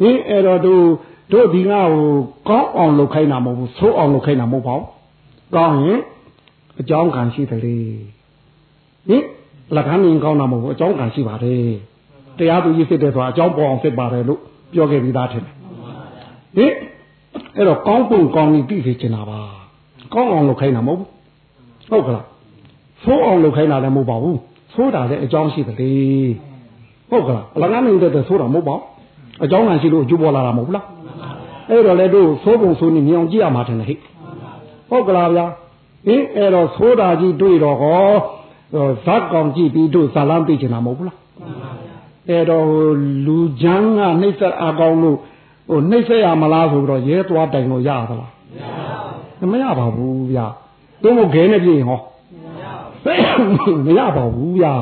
[0.01, 0.73] ဟင်အဲ့တော့သူ
[1.31, 2.07] တို့ဒီငါ့ကို
[2.49, 4.85] ကောင်းအောင်လုပ်ခိုင်းတာမဟုတ်ဘူးဆိုးအောင်လုပ်ခိုင်းတာမဟုတ်ပါဘူး
[5.55, 5.99] ကောင်းရင်
[6.81, 7.77] အကြောင်းခံရှိတယ်လေ
[9.07, 9.23] ဟင်
[9.75, 11.67] လက်ခံရင်ကောင်းတာမဟုတ်ဘူးအကြောင်းခံရှိပါတယ်
[12.37, 14.39] တရားသူကြီးစစ်တယ်ဆိုတာအကြောင်းပေါ်အောင်စစ်ပါတယ်လို့
[14.73, 15.53] ပြောခဲ့ပြီးသားထင်တယ်
[16.57, 16.73] ဟင်
[17.55, 19.39] အဲ့တော့ကောင်းပုံကောင်းရင်သိစေချင်တာပါ
[20.13, 21.09] ကောင်းအောင်လုပ်ခိုင်းတာမဟုတ်ဘူး
[21.89, 22.25] ဟုတ်ကလား
[23.03, 24.37] ဆိုးအောင်လုပ်ခိုင်းတာလည်းမဟုတ်ပါဘူး
[24.73, 25.91] ဆိုးတာလည်းအကြောင်းရှိတယ်လေ
[27.09, 28.83] ဟုတ်ကလားအလကားနေတဲ့ဆိုးတာမဟုတ်ပါဘူး
[29.43, 30.85] အကြောင်းခံရှိလို့အကျိုးပေါ်လာတာမဟုတ်ဘူးလား
[31.69, 33.99] အဲ့တော့လေတို့သိုးပုံဆိုးနေမြောင်ကြည့်ရမှာတယ်ဟဲ့
[34.89, 35.45] ဟုတ်ကလားဗျာ
[36.05, 38.13] ဟင်အဲ့တော့သိုးတာကြီးတွေ့တော့ဟော
[39.05, 41.17] ဇက်ကောင်ကြည့်ပြီးတို့ဇာလန်းသိချင်တာမဟုတ်ဘူးလား
[42.29, 42.67] အဲ့တော့
[43.25, 45.17] လူချမ်းကနှိမ့်ဆက်အကောင်လို့
[45.69, 48.31] ဟိုနှိမ့်ဆက်ရမလားဆိုတော့ရဲသွားတိုင်လို့ရသလား
[49.51, 50.45] မရပါဘူးဗျာ
[51.03, 51.99] တို့မခဲနဲ့ပြင်ဟော
[53.85, 54.73] မရပါဘူးဗျာ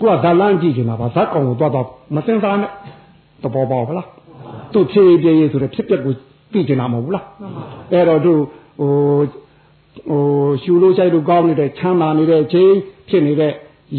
[0.00, 2.70] ကိုကဇာလန်းကြည့်ချင်တာပါဇက်ကောင်ကိုသွားတော့မစင်စားနဲ့
[3.42, 4.08] တဘောပေါဗလား
[4.72, 6.14] သူ့ဖြည့်ပြည့်ရေးဆိုတဲ့ဖြစ်ပျက်ကို
[6.52, 7.24] သိကျင်တာမဟုတ်ဘူးလား
[7.92, 8.32] အဲ့တော့သူ
[8.80, 8.90] ဟို
[10.08, 10.22] ဟို
[10.62, 12.72] ရှူလို့ဆိုင်လို့ကောင်းနေတဲ့ချမ်းသာနေတဲ့ချိန်
[13.08, 13.52] ဖြစ်နေတဲ့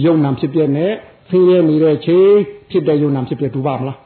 [0.06, 0.92] ယုံနာဖြစ်ပျက်နဲ့
[1.30, 2.30] ဆင်းရဲနေတဲ့ချိန်
[2.72, 3.98] ဖြစ်တဲ့ယုံနာဖြစ်ပျက်တူပါမလား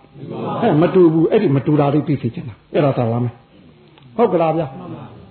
[0.61, 3.33] ဟဲ့မတူဘူးအဲ့ဒီမတူတာလေးသိသိချင်တာအဲ့ဒါသာလားမယ်
[4.17, 4.63] ဟုတ်ကလားဗျ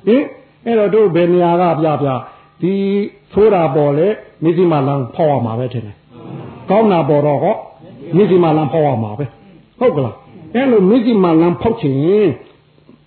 [0.07, 0.23] ဟင်
[0.67, 2.09] အဲ့တော့တို့ဘယ်နေရာကဗျဗျ
[2.63, 2.75] ဒီ
[3.33, 4.07] သိုးတာပေါ်လေ
[4.45, 5.97] မိသိမလန်းဖောက်ရမှာပဲထင်တယ်
[6.71, 7.55] ကောင်းတာပေါ်တော့ဟော
[8.17, 9.25] မိသိမလန်းဖောက်ရမှာပဲ
[9.81, 10.15] ဟုတ်ကလား
[10.55, 11.95] အဲ့လိုမိသိမလန်းဖောက်ချင်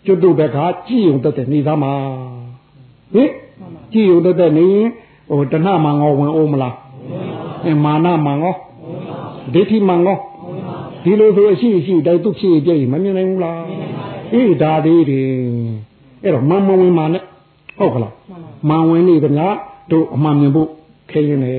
[0.06, 1.94] ကျွတ်တို့ဘက်ကကြည်ုံတက်တဲ့နေသားမှာ
[3.14, 3.30] ဟင်
[3.94, 4.68] ကြည်ုံတက်တဲ့နေ
[5.30, 6.76] ဟိုတဏမငောဝင်အောင်မလား
[7.66, 8.56] အဲမာနမငော
[9.54, 10.18] ဒိဋ္ဌိမငော
[11.04, 13.62] ဒီလိုဆိုအရှိရှိတိုင်းသူဖြစ်ပြည့်မမြင်နိုင်ဘူးလား
[14.34, 15.28] အေးဒါသေးတယ်
[16.24, 17.24] အဲ့တော့မမဝင်မာနဲ့
[17.80, 18.14] ဟုတ်ကလား
[18.70, 19.28] မန်ဝင်နေကြ
[19.92, 20.70] တို့အမှန်မြင်ဖို့
[21.10, 21.54] ခဲရင်လေ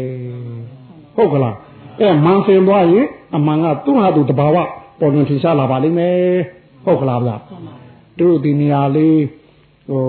[1.17, 1.57] ဟုတ်ကလား
[2.01, 4.57] အဲမန်ဆင်သွားရင်အမှန်ကသူ့ဟာသူတဘာဝ
[5.03, 6.17] ပေါ်ရင်ထင်ရှားလာပါလိမ့်မယ်
[6.85, 7.33] ဟုတ်ကလားဗျ
[8.19, 9.21] တို့ဒီနေရာလေး
[9.91, 10.03] ဟို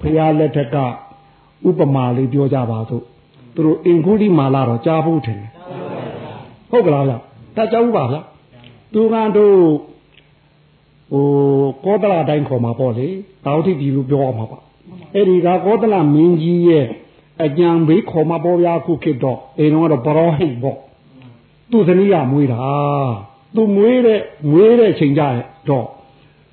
[0.00, 0.76] ဖရာလက်ထက်က
[1.68, 3.04] ဥပမာလေးပြောကြပါစို့
[3.54, 5.50] သူတို့အင်္ဂုလိမာလာတော့ကြားဖို့ထင်တယ်
[6.70, 7.14] ဟုတ်ကလားဗျ
[7.56, 8.16] တတ်ကြဘူးပါဗျ
[8.92, 9.56] သူကတို့
[11.12, 11.26] ဟို
[11.84, 13.08] ကောသလတိုင်းခေါ်မှာပေါ့လေ
[13.44, 14.58] တောက်တိဒီလိုပြောအောင်ပါပါ
[15.14, 16.86] အဲ့ဒီကကောသလမင်းကြီးရဲ့
[17.44, 20.78] အကြံဘေးခေါ်မှာပေါ့ဗျာခုခေတ်တော့အိမ်တော့ဘရောဟိတ်ပေါ့
[21.70, 22.62] သူ့ဇနီးကမွေးတာ
[23.54, 25.22] သူမွေးတဲ့မွေးတဲ့ချိန်ကြ
[25.68, 25.86] တော့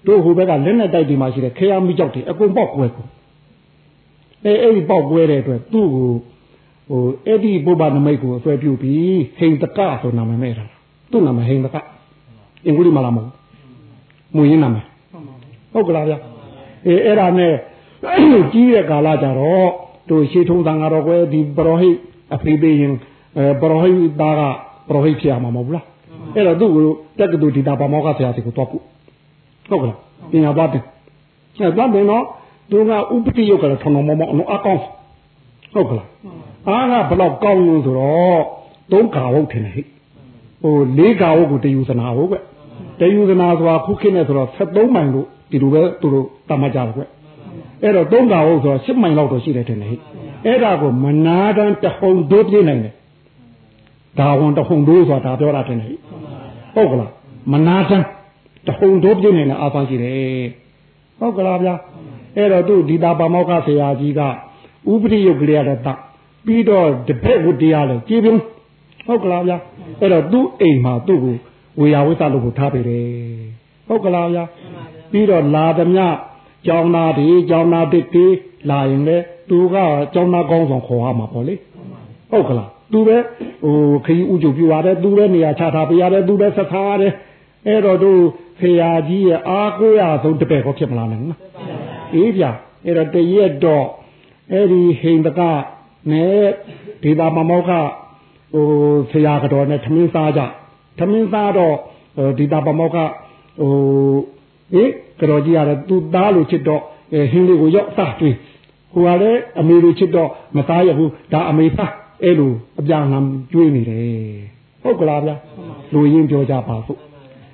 [0.07, 3.09] တို့ဟိုဘက်ကလက်နဲ့တိုက်ဒီမှာရှိတဲ့ခေယာမိကြောက်တွေအကုန်ပေါက်ကွဲကုန်
[4.45, 6.09] အဲအဲ့ဒီပေါက်ကွဲတဲ့အတွက်သူ့ကို
[6.89, 10.65] ဟိုအဲ့ဒီပုဗ္ဗနမိတ်ကိုအဆွဲပြုပြီးဟိန်တကဆိုနာမည်မဲ့တာ
[11.11, 11.75] သူ့နာမည်ဟိန်တက
[12.65, 13.29] အင်္ဂုလိမလာမဟုတ်
[14.35, 14.85] မွေးရင်းနာမည်
[15.73, 16.13] ဟုတ်ကလားဗျ
[16.87, 17.53] အဲအဲ့ဒါနဲ့
[18.53, 19.69] ကြီးတဲ့ကာလကြတော့
[20.09, 21.97] တို့ရှေးထုံးသံဃာတော်ကွယ်ဒီပရောဟိတ်
[22.35, 22.93] အဖေးပေးရင်
[23.37, 24.41] အဲပရောဟိတ်သားက
[24.87, 25.85] ပရောဟိတ်ဖြစ်ရမှာမဟုတ်ဘူးလား
[26.35, 26.85] အဲ့တော့သူ့ကို
[27.19, 28.83] တက္ကသိုလ်ဒေတာပါမောက္ခဆရာစီကိုတွားဖို့
[29.69, 29.97] ဟုတ်ကလား
[30.31, 30.83] ပညာသွားတယ်
[31.59, 32.23] အဲသွားတယ်နော်
[32.69, 34.81] သူကဥပတိယုတ်ကလည်းထုံတော်မောမောအလုံးအကောင်း
[35.73, 36.07] ဟုတ်ကလား
[36.67, 38.41] အားကဘလောက်ကောင်းလို့ဆိုတော့
[38.91, 39.81] သုံးခါဟုတ်ထင်တယ်ဟိ
[40.63, 42.37] ဟိုလေးခါဟုတ်ကိုတယူဇနာဟုတ်ကွ
[42.99, 47.01] တယူဇနာဆိုတာခုခေတ်နဲ့ဆိုတော့73မိုင်လို့ဒီလိုပဲသူတို့တတ်မှတ်ကြတယ်ကွ
[47.83, 49.97] အဲ့တော့သုံးခါဟုတ်ဆိုတော့10မိုင်လောက်တော့ရှိတယ်ထင်တယ်ဟိ
[50.45, 52.93] အဲ့ဒါကိုမနာတန်းတဟုန်ဒိုးပြနိုင်တယ်
[54.19, 55.95] ဒါဝန်တဟုန်ဒိုးဆိုတာဒါပြောတာထင်တယ်ဟိ
[56.75, 57.11] ဟုတ်ကလား
[57.51, 58.05] မနာတန်း
[58.67, 60.47] တဟုန်ဒိုးပြနိုင်တဲ့အာဖန်ရှိတယ်
[61.19, 61.73] ဟုတ်ကလားဗျာ
[62.35, 64.21] အဲ့တော့သူဒီတာပါမောက္ခဆရာကြီးက
[64.91, 65.87] ဥပရိယုတ်ကလေးရတဲ့တ
[66.45, 68.41] ပြီးတော့တပည့်ဝတ္တရားလဲကြည်ပြုံး
[69.07, 69.57] ဟုတ်ကလားဗျာ
[69.99, 71.35] အဲ့တော့သူ့အိမ်မှာသူ့ကို
[71.79, 73.05] ဝေယဝိသလို့ကိုထားပေးတယ်
[73.87, 74.43] ဟုတ်ကလားဗျာ
[75.11, 76.05] ပြီးတော့လာသမျှ
[76.67, 78.27] ကျောင်းသားတွေကျောင်းသားတစ်တွေ
[78.69, 79.17] လာရင်လေ
[79.49, 79.75] သူက
[80.13, 81.55] ကျောင်းသားကောင်းဆောင်ခေါ်ရမှာပေါ့လေ
[82.31, 83.17] ဟုတ်ကလား သူပဲ
[83.63, 83.75] ဟို
[84.05, 87.13] ခရီးဥကြုံပြရတယ်သူပဲနေရာချထားပေးရတယ်သူပဲဆက်ထားရတယ်
[87.67, 88.11] အဲ့တော့သူ
[88.59, 91.23] ဖရာကြီးရဲ့အားကိုးရဆုံးတပည့်ကောဖြစ်မလားနော်
[92.15, 92.43] အေးဗျ
[92.85, 93.85] အဲ့တော့တရက်တော့
[94.51, 95.41] အဲ့ဒီဟိန္ဒက
[96.11, 96.41] နဲ့
[97.03, 97.71] ဒေတာမမောက
[98.53, 98.65] ဟို
[99.11, 100.41] ဆရာကတော်နဲ့သမင်းစားကြ
[100.99, 101.75] သမင်းစားတော့
[102.39, 103.07] ဒေတာပမောကဟို
[104.73, 106.81] ဟေးကတော်ကြီးရတယ်သူသားလို့ချစ်တော့
[107.31, 108.35] ဟင်းလေးကိုရောက်စားတွေ့
[108.93, 111.91] ဟိုကလည်းအမေလိုချစ်တော့မသားရဘူးဒါအမေသား
[112.23, 113.99] အဲ့လိုအပြန်ဟမ်ကျွေးနေတယ်
[114.83, 115.35] ဟုတ်ကလားဗျာ
[115.93, 116.99] လူရင်းပြောကြပါစို့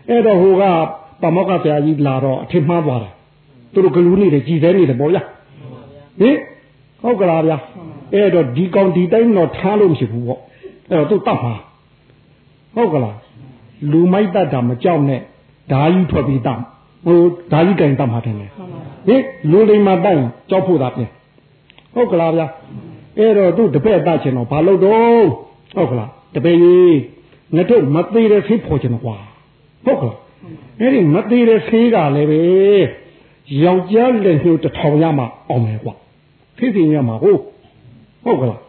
[0.10, 0.64] အဲ့တော့ဟိုက
[1.22, 3.10] ပမောကဆရာကြီးလာတော့အထင်မှားသွားတာ
[3.74, 5.24] သူတို့ကလူနေတယ်ကြည်သေးနေတယ်ပေါ့ဗျာ
[6.20, 6.36] ဟင်
[7.02, 7.58] ဟုတ်ကလားဗျာ
[8.14, 10.42] အဲ့တော့ဒီကောင်ဒီတိုင်းတော့ထားလို့မရှိဘူးပေါ့
[10.90, 11.54] အဲ့တော့သူတတ်မှာ
[12.76, 13.18] ဟုတ်ကလား
[13.92, 15.22] လူမိုက်တတ်တာမကြောက်နဲ့
[15.72, 16.60] ဓာကြီးထွက်ပြီးတတ်
[17.06, 17.20] ဟို
[17.52, 18.52] ဓာကြီးကင်တတ်မှာတယ်ဟင်
[19.52, 21.10] လူလိမ္မာတတ်ရင်ကြောက်ဖို့သာပြင်
[21.94, 22.48] ဟုတ်ကလားဗျာ
[23.18, 25.26] အဲ့တော့သူတပည့်တတ်ချင်တော့ဘာလို့တော့
[25.76, 26.98] ဟုတ်ကလားတပည့်ကြီး
[27.56, 29.18] ငါတို့မသေးတဲ့ဖေးပေါ်ချင်တော့ကွာ
[29.86, 30.18] ဟုတ်ကလား
[30.80, 32.42] အဲ့ဒီမသေးတဲ့ဖေးကလည်းပဲ
[33.64, 35.94] ယောက်ျားလက်ညှိုးတစ်ထောင်ရမှအောင်မယ်ကွာ
[36.58, 37.40] ဖေးတင်ရမှာဟုတ်
[38.24, 38.62] ဟုတ်ကလား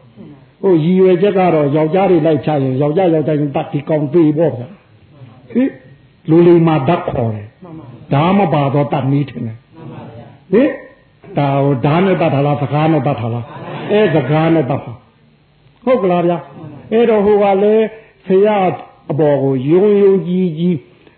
[0.63, 4.69] ဟိုရည်ရွယ်ချက်ကတော့ယောက်ျားတွေလိုက်ချရင်ယောက်ျားယောက်ျားချင်းတတ်ဒီကောင်သေးပေါ့ဗျာ
[5.53, 5.63] ဟိ
[6.31, 7.47] လူလီမှာဓာတ်ခေါ်တယ်
[8.13, 9.57] ဒါမပါတော့တတ်နည်းထင်တယ်
[10.53, 10.63] ဟိ
[11.39, 13.45] ဒါဟိုဓာတ်နဲ့တတ်တာလားစကားနဲ့တတ်တာလား
[13.93, 14.95] အဲစကားနဲ့တတ်တာ
[15.85, 16.39] ဟုတ်ကလားဗျာ
[16.93, 17.85] အဲ့တော့ဟိုကလည်း
[18.27, 18.57] ဆရာ
[19.11, 20.75] အပေါ်ကိုယုံယုံကြည်ကြည်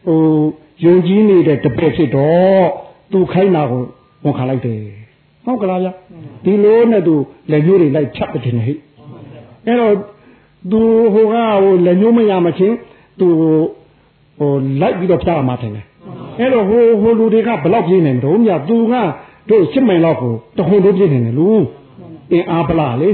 [0.06, 0.20] ဟို
[0.84, 2.66] ယုံကြည်နေတဲ့တပည့်ဖြစ်တော့
[3.12, 3.82] သူခိုင်းတာကို
[4.24, 4.78] ဝန်ခံလိုက်တယ်
[5.44, 5.92] ဟုတ်ကလားဗျာ
[6.44, 7.14] ဒီလိုနဲ့သူ
[7.50, 8.76] လက်ညှိုးတွေလိုက်ဖြတ်တယ်ဟဲ့
[9.66, 9.94] အဲ့တော့
[10.70, 10.80] သူ
[11.14, 12.76] ဟိုကဟိုလက်ညှိုးမရမချင်း
[13.20, 13.26] သူ
[14.38, 15.72] ဟိုလိုက်ပြီးတော့ဖြတ်ရမှာတယ်
[16.38, 18.94] အဲ့တော့ဟိုဟိုလူတွေကဘလောက်ပြင်းနေတော့မြသူက
[19.50, 21.48] တို့ရှစ်မိုင်လောက်ကိုတခုံတို့ပြင်းနေတယ်လူ
[22.32, 23.10] အင်းအားပလားလေ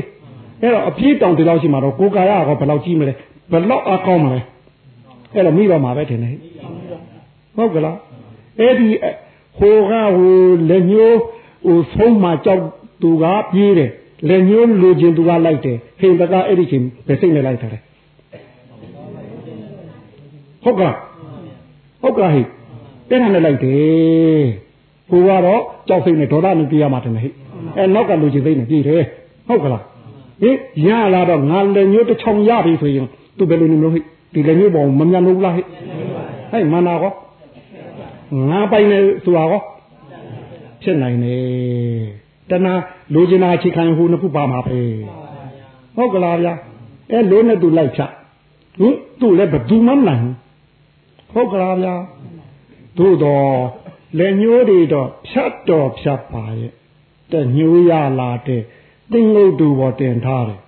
[0.62, 3.14] အဲ့တော့အပြေးတောင်ဒီလောက်ရှိမှာတော့ကိုကာရကဘလောက်ကြီးမလဲ
[3.52, 4.40] ဘလောက်အကောင်းမလဲ
[5.34, 6.36] အဲ့တော့မိတော့မှာပဲထင်တယ်
[7.56, 7.96] ဟုတ်ကလား
[8.60, 8.88] အဲ့ဒီ
[9.58, 10.06] ဟိုကဟို
[10.70, 11.18] လက်ညှိုး
[11.66, 12.62] ဟိုဆုံးမှကြောက်
[13.02, 13.90] သူကပြေးတယ်
[14.28, 17.70] လက်ညှိုးလူချင်းသူကလိုက်တယ်ဟိန္ဒကအဲ့ဒီချင်းပဲစိတ်နဲ့လိုက်တယ်
[20.64, 20.96] ဟုတ်ကလား
[22.02, 22.42] ဟုတ်ကလားဟိ
[23.10, 24.44] တဲ့နဲ့လိုက်တယ်
[25.10, 27.28] ဟိုကတော့ကြောက်စိတ်နဲ့ဒေါသနဲ့ပြေးရမှာတယ်ဟိ
[27.76, 29.02] အဲနောက်ကလူချင်းစိတ်နဲ့ပြေးတယ်
[29.48, 29.82] ဟုတ်ကလား
[30.42, 30.50] ဟိ
[30.86, 33.06] ရလာတော့ငါလက်ညှိုးတစ်ချောင်းရပြီဆိုရင်
[33.38, 34.00] သူဘယ်လိုနေလို့ဟိ
[34.34, 35.62] ဒီလက်ညှိုးပေါ်မမြန်လို့လားဟိ
[36.52, 37.12] ဟဲ့မနာကော
[38.50, 39.62] ငါပိုင်နေဆိုတာကော
[40.82, 42.66] ဖြစ်နိုင်တယ်တဏ
[43.14, 44.80] လူကျင်နာချိခံဟိုနှစ်ခုပါမှာပဲ
[45.96, 46.54] ဟုတ်ကလားဗျာ
[47.10, 48.10] အဲလို့နဲ့သူလိုက်ဖြတ်
[48.78, 50.24] ဟင်သူ့လည်းဘယ်သူမှမနိုင်
[51.32, 51.94] ဟုတ်ကလားဗျာ
[52.98, 53.48] သို့တော့
[54.18, 56.72] လက်ညှိုးတွေတော့ဖြတ်တော်ဖြတ်ပါရဲ့
[57.34, 58.62] တညှိုးရလာတဲ့
[59.12, 60.60] တင်းလို့တူပေါ်တင်ထားတယ်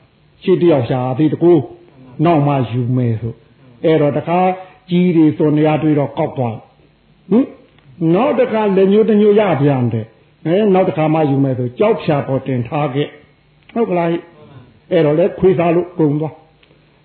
[0.43, 1.53] ရှိတယောက်ရှာသေးတကူ
[2.25, 3.35] နောက်မှယူမယ်ဆို
[3.85, 4.41] အဲ့တော့တခါ
[4.91, 6.57] ကြီးတွေစွန်ရတွေ့တော့ကောက်သွား
[7.31, 7.47] ဟင်
[8.15, 10.07] နောက်တခါလက်ညှိုးတညှိုးရပြန်တယ်
[10.47, 13.09] အဲနောက်တခါမှယူမယ်ဆိုကြောက်ဖြာပေါ်တင်ထားခဲ့
[13.75, 14.09] ဟုတ်ကလား
[14.91, 16.35] အဲ့တော့လေခွေးစားလို့ကုန်သွား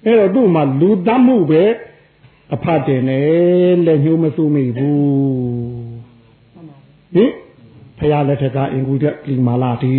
[0.05, 1.63] အဲ့တော့သူ့မှာလူတတ်မှုပဲ
[2.53, 4.97] အဖတ်တင်တယ်လက်ညှိုးမစိုးမိဘူး
[7.15, 7.31] ဟင်
[8.01, 9.95] ဖရာလက်ထက်ကအင်ကူတဲ့ဒီမာလာတီ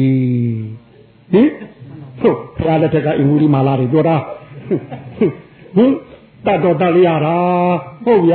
[1.32, 1.48] ဟင်
[2.20, 4.16] ဟုတ်ဖရာလက်ထက်ကအင်ကူဒီမာလာတီပြောတာ
[5.76, 5.92] ဟင်
[6.46, 7.36] တတ်တော့တတ်ရတာ
[8.04, 8.34] ဟုတ်ရ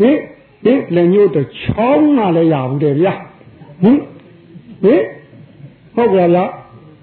[0.00, 0.16] ဟင်
[0.64, 3.14] ဟင်လက်ညှိုးတစ်ချောင်းမှလည်းရဘူးတဲ့ဗျာ
[3.82, 3.98] ဟင်
[4.82, 5.02] ဟင်
[5.94, 6.50] ဟုတ်ကြလား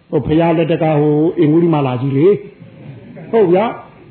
[0.10, 2.28] ဟိုဖရာလက်တကဟိုအင်္ဂုလိမာလာကြီးလေ
[3.32, 3.66] ဟုတ်ဗျာ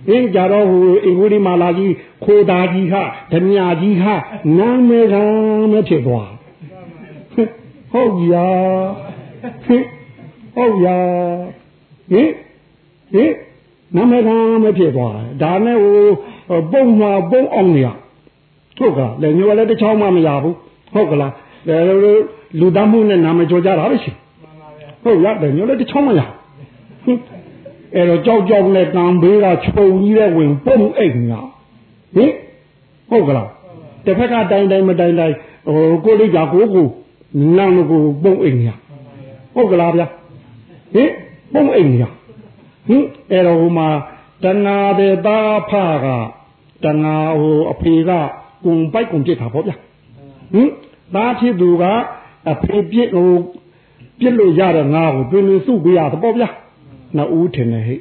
[0.08, 1.92] အင်းကြတော့ဟိုအင်္ဂုလိမာလာကြီး
[2.24, 4.14] ခိုးသားကြီးဟာဓမြကြီးဟာ
[4.58, 5.14] နာမည်က
[5.72, 6.33] မဖြစ်သွား
[7.94, 8.34] ဟုတ်ရ
[10.54, 10.86] ဟုတ်ရ
[12.12, 12.30] ဟင်
[13.14, 13.32] ဟင်
[13.96, 14.28] နာမည်က
[14.64, 17.88] မဖြစ်သွားဒါနဲ့ဟိုပုံမှာပုံအောင်နေရ
[18.78, 20.56] ဟုတ်ကလားလည်းညိုလည်းတစ်ချောင်းမှမရဘူး
[20.94, 21.32] ဟုတ်ကလား
[22.60, 24.12] လူသားမှုနဲ့နာမကျော်ကြတာပဲရှိ
[25.02, 26.20] ဟုတ်ရတယ်ညိုလည်းတစ်ချောင်းမရ
[27.94, 31.40] အဲ့တော့ကြောက်ကြောက်နဲ့တံဘေးကခြုံကြီးတဲ့ဝင်ပုံအိတ်ညာ
[32.14, 32.32] ဟင်
[33.10, 33.48] ဟုတ်ကလား
[34.04, 35.34] တစ်ဖက်ကတိုင်တိုင်မတိုင်တိုင်
[35.66, 36.86] ဟိုကိုလိကြကိုကို
[37.56, 38.74] နန်းကိုပုံအိတ်ညာ
[39.54, 40.06] ဟုတ်ကလားဗျာ
[40.94, 41.10] ဟင်
[41.52, 42.08] ပုံအိတ်ညာ
[42.88, 43.88] ဟင်အဲ့တော့ဟိုမှာ
[44.42, 45.72] တဏှာတဲ့သားဖ
[46.04, 46.06] က
[46.84, 48.10] တဏှာဟိုအဖေက
[48.64, 49.76] ကုံပိုက်ကုံပြစ်တာပေါ့ဗျာ
[50.54, 50.68] ဟင်
[51.14, 51.84] သားဖြစ်သူက
[52.50, 53.32] အဖေပြစ်ဟို
[54.18, 56.48] ပြစ်လို့ရတဲ့ငါကိုတွင်တွင်စုပေးရသပေါ့ဗျာ
[57.16, 58.00] နှစ်ဦးထင်တယ်ဟဲ့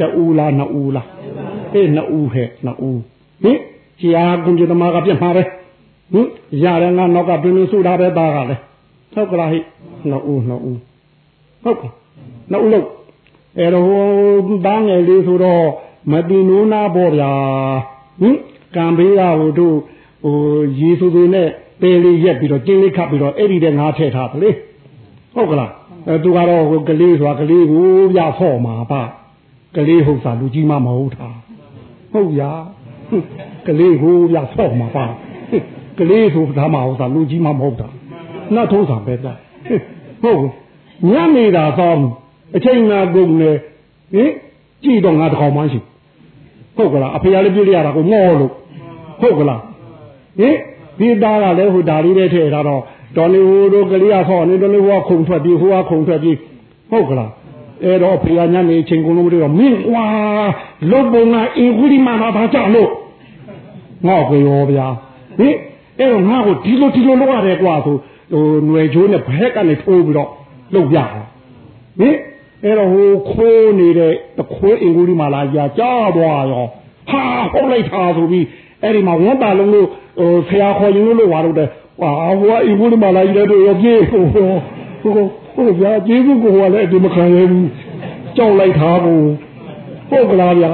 [0.00, 1.08] တူလားနှစ်ဦးလား
[1.72, 3.00] ဟေးနှစ်ဦးဟဲ့နှစ်ဦး
[3.42, 3.58] ဟင်
[4.00, 5.42] ကြားကွန်ပြသမားကပြတ်မှာပဲ
[6.12, 6.28] ဟင်
[6.62, 8.60] ရတယ်ငါနောက်ကတွင်တွင်စုတာပဲသားကလည်း
[9.14, 9.62] ဟုတ်ကလားဟဲ့
[10.10, 10.78] နှစ်ဦးနှစ်ဦး
[11.62, 11.90] ဟုတ်ကဲ့
[12.50, 12.86] နှစ်ဦးလို့
[13.58, 15.64] အဲတော့သားငယ်လေးဆိုတော့
[16.12, 17.32] မတင်နိုးနာပေါ့ဗျာ
[18.20, 18.36] ဟင်
[18.76, 20.36] ကံဘေးကဟိုတို့ဟဟို
[20.78, 21.48] ရေဆိုဆိုနဲ့
[21.80, 24.50] ပေလေးရက်ပြီးတော့ကျင်းလေးခတ်ပြီးတော့အဲ့ဒီတဲ့ငါထည့်ထားတယ်လေ
[25.34, 25.72] ဟုတ်ကလား
[26.08, 29.02] အဲသူကတော့ဟိုကလေးဆိုတာကလေးကိုပြဖော့မှာပါ
[29.76, 31.28] ကလေးဟုတ်စာလူကြီးမှမဟုတ်တာ
[32.12, 32.42] ဟုတ်ရ
[33.66, 35.04] ကလေးကိုပြဖော့မှာပါ
[35.98, 37.88] ကလေးဆိုတာမှဟုတ်စာလူကြီးမှမဟုတ်တာ
[38.54, 39.38] နှတ်ထိုးစာပဲသား
[40.22, 40.40] ဟုတ်
[41.10, 41.98] ညနေတာသော
[42.56, 43.50] အချိန်ငါကုန်နေ
[44.12, 44.30] ဟင်
[44.84, 45.80] ကြည့်တော့ငါတကောင်မှရှိ
[46.76, 48.52] ဟုတ်ကလားအဖေရလေးပြည့်ရတာကိုငေါလို့
[49.20, 49.60] ဟုတ်ကလား
[50.40, 50.56] ဟင်
[50.98, 52.82] ဒီသားကလည်းဟိုဒါလေးနဲ့ထည့်ထားတော့
[53.16, 56.36] တော်နေဟိုတို့ကလေးကခေါ်နေတော်နေဟိုကခုံထွက်ပြီးဟိုကခုံထွက်ပြီး
[56.90, 57.30] ဟုတ်ကလား
[57.84, 60.06] အဲ့တော့ဖေရညနေချိန်ကုန်လို့မတော့မင်းကွာ
[60.90, 62.90] လုတ်ပုံကအင်ကူဒီမာနာသားကြလို့
[64.06, 64.86] ငေါ့ကိုရောဗျာ
[65.38, 65.54] ဟင်
[65.98, 67.96] အဲ့တော့ငါ့ကိုဒီလိုဒီလိုလုပ်ရတယ်ကွာဆို
[68.32, 70.30] ဟိုຫນွယ်ချိုးနဲ့ဘက်ကနေထိုးပြီးတော့
[70.74, 71.04] လုပ်ရတာ
[71.98, 72.16] ဟင်
[72.64, 76.64] အဲ့တော့ဟိုခိုးနေတဲ့တခွေးအင်ကူဒီမာလာကြာကြားသွားရော
[77.10, 78.44] ဟာဟုတ်လိုက်တာဆိုပြီး
[78.82, 79.86] အဲ့ဒီမှာဝန်တာလုံးလို့
[80.18, 81.68] ဟိုဆရာခေါ်ရင်လို့ဝါတော့တယ်
[82.00, 84.46] ဟာဟိုကအင်ကူဒီမာလာကြီးတဲ့တို့ရောပြေးဟိုဟို
[85.02, 87.68] ဟိုဟိုဗျာကျေးဇူးကိုဟိုကလည်းအဒီမခံရဘူး
[88.36, 89.20] ကြောက်လိုက်တာကို
[90.10, 90.72] ဟုတ်ကလားဗျာ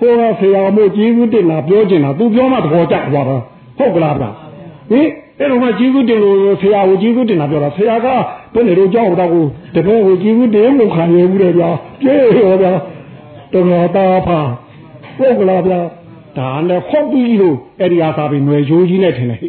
[0.00, 3.36] ဟိုကဆရာမို့ကျေးဇူးတင်တာပြောကျင်တာသူပြောမှသဘောကျသွားတာ
[3.78, 4.30] ဟုတ်ကလားဗျာ
[4.90, 5.06] ဟင်
[5.38, 8.06] အဲ့တော့မှကျေးဇူးတင်လို့ဆရာကိုကျေးဇူးတင်တာပြောတာဆရာက
[8.54, 11.70] ဘယ်နေတော့ကြောက်တော့ကိုတပည့်ကိုကျေးဇူးတင်လို့ခံရဘူးလေဗျာ
[12.00, 12.72] ပြေရောဗျာ
[13.52, 14.40] တော်တော်တာဖာ
[15.18, 15.80] ဟုတ်ကလားဗျာ
[16.38, 19.48] ဒါနဲ့ဟောက်ပြီးလို့အဲ့ဒီအားသာပြီးຫນွယ်ရိုးကြီးနဲ့ထင်တယ်ဟိ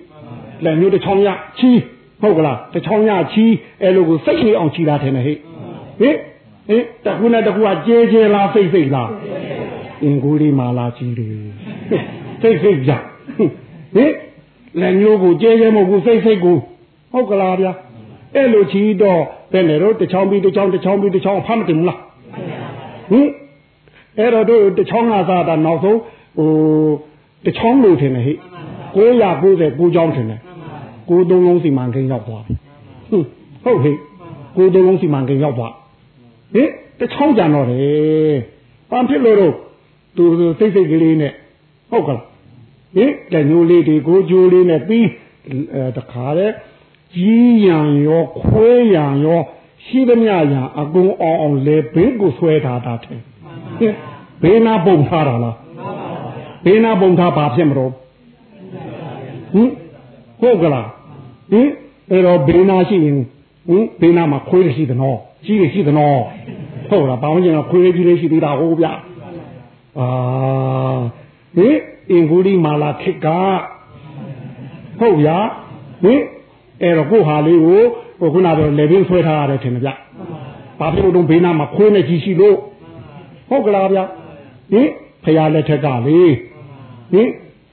[0.63, 1.29] လက်မျိုးတစ်ချောင်းရ
[1.59, 1.79] ချီး
[2.21, 5.33] ဟုတ်ကလားတစ်ချောင်းရချီးအဲ့လိုကိုစိတ်နေအောင်ချီးတာထင်တယ်ဟိ
[5.99, 6.09] ဟိ
[6.67, 9.09] ဟိတခုနဲ့တခုကကြဲကြဲလားစိတ်စိတ်လား
[10.03, 11.27] အင်ကူလေးမာလာကြီးတွေ
[12.41, 12.91] စိတ်စိတ်ကြ
[13.95, 14.05] ဟိ
[14.81, 16.57] လက်မျိုးကိုကျဲကျဲမဟုတ်ဘူးစိတ်စိတ်ကို
[17.11, 17.71] ဟုတ်ကလားဗျာ
[18.35, 21.99] အဲ့လိုချီတော့ဘယ်နဲ့တော့တချောင်းပြီးတချောင်းတချောင်းပြီးတချောင်းဖမ်းမတင်ဘူးလား
[23.11, 23.27] ဟင်
[24.17, 25.99] အဲ့တော့တို့တချောင်းကစားတာနောက်ဆုံး
[26.37, 26.49] ဟို
[27.45, 28.33] တချောင်းလို့ထင်တယ်ဟိ
[28.95, 30.39] 990ကိုချောင်းထင်တယ်
[31.09, 32.53] ကိုသုံးလုံးစီမံကိန်းရောက်သွားပြီ
[33.63, 33.91] ဟုတ်ဟိ
[34.57, 35.73] ကိုသုံးလုံးစီမံကိန်းရောက်သွား
[36.53, 38.37] ဟင်တချောင်းကြံတော့တယ်
[38.91, 39.53] ဘာဖြစ်လို့တော့
[40.15, 40.23] သူ
[40.59, 41.31] စိတ်စိတ်ကလေးနဲ့
[41.91, 42.21] ဟုတ်ကလား
[42.95, 45.07] ဟင်တညိုလေးတွေကိုကြိုးလေးနဲ့ပြီး
[45.97, 46.51] တခါတဲ့
[47.15, 49.41] ကြီးရန်ရောခွေးရန်ရော
[49.85, 53.19] ရှိသမျှရန်အကုန်အောင်အောင်လေဘေးကိုဆွဲထားတာတဲ့
[54.41, 55.55] ဘေးနာပုံထားတာလား
[56.65, 57.91] ဘေးနာပုံထားဘာဖြစ်မလို့
[59.53, 59.69] ဟင်
[60.41, 60.87] ဟုတ်ကလား
[61.51, 61.67] ဟင်
[62.11, 63.17] အဲ့တော့ဘေးနာရှိရင်
[63.67, 66.19] ဟင်ဘေးနာမှာခွေးရှိတယ်နော်ရှိတယ်ရှိတယ်နော်
[66.89, 68.93] ဟုတ်လားဘောင်းကျင်ကခွေးကြီးလေးရှိသေးတာဟုတ်ဗျာ
[69.99, 70.07] အာ
[71.55, 71.75] ဟင်
[72.11, 73.27] အင်္ဂုလိမာလာခစ်က
[74.99, 75.37] ဟုတ်ဗျာ
[76.03, 76.21] ဟင်
[76.81, 77.81] အဲ့တော့ကိုဟာလေးကို
[78.19, 79.89] ဟိုခုနကတော့လေဘင်းဆွဲထားရတယ်ထင်တယ်ဗျ
[80.79, 82.55] ဘာဖြစ်လို့တော့ဘေးနာမှာခွေးနဲ့ကြီးရှိလို့
[83.49, 83.99] ဟုတ်ကလားဗျ
[84.71, 84.87] ဟင်
[85.23, 86.19] ဖရာလက်ထက်ကလေ
[87.11, 87.29] ဟင်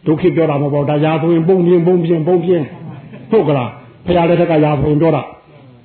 [0.07, 2.65] ဒုက္ခပြောတာမဟုတ်ဒါရာဆိုရင်ပုံပြင်းပုံပြင်းပုံပြင်း
[3.31, 3.71] ဟုတ်ကလား
[4.07, 5.23] ဖရာလက်ထက်ကရာဆိုရင်ပြောတာ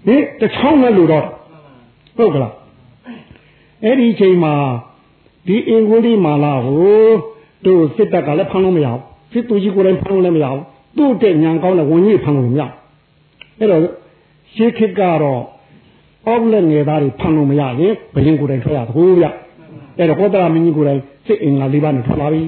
[0.07, 1.25] ဟင်တချောင်းနဲ့လို့တော့
[2.17, 2.53] ဟုတ်ကလား
[3.83, 4.53] အဲ့ဒီအချိန်မှာ
[5.47, 7.09] ဒီအင်္ဂုလိမာလာကို
[7.66, 9.01] တို့စစ်တပ်ကလည်းဖမ်းလို့မရဘူး
[9.32, 10.64] စစ်သူကြီးကိုယ်တိုင်ဖမ်းလို့လည်းမရဘူး
[10.97, 12.64] သူ့တဲ့ညံကောင်းတဲ့ဝင်ကြီးဖမ်းလို့မရ
[13.60, 13.82] အဲ့တော့
[14.53, 15.41] ရှေးခေတ်ကတော့
[16.28, 19.26] အောက်လက်ငယ်သားတွေဖမ်းလို့မရရင်ဘယင်ကိုယ်တိုင်ထွက်ရသကိုဗျ
[19.97, 22.41] အဲ့တော့ကောသလမင်းကြီးကိုယ်တိုင်စစ်အင်္ဂါလေးပါးနဲ့ထွက်လာပြီ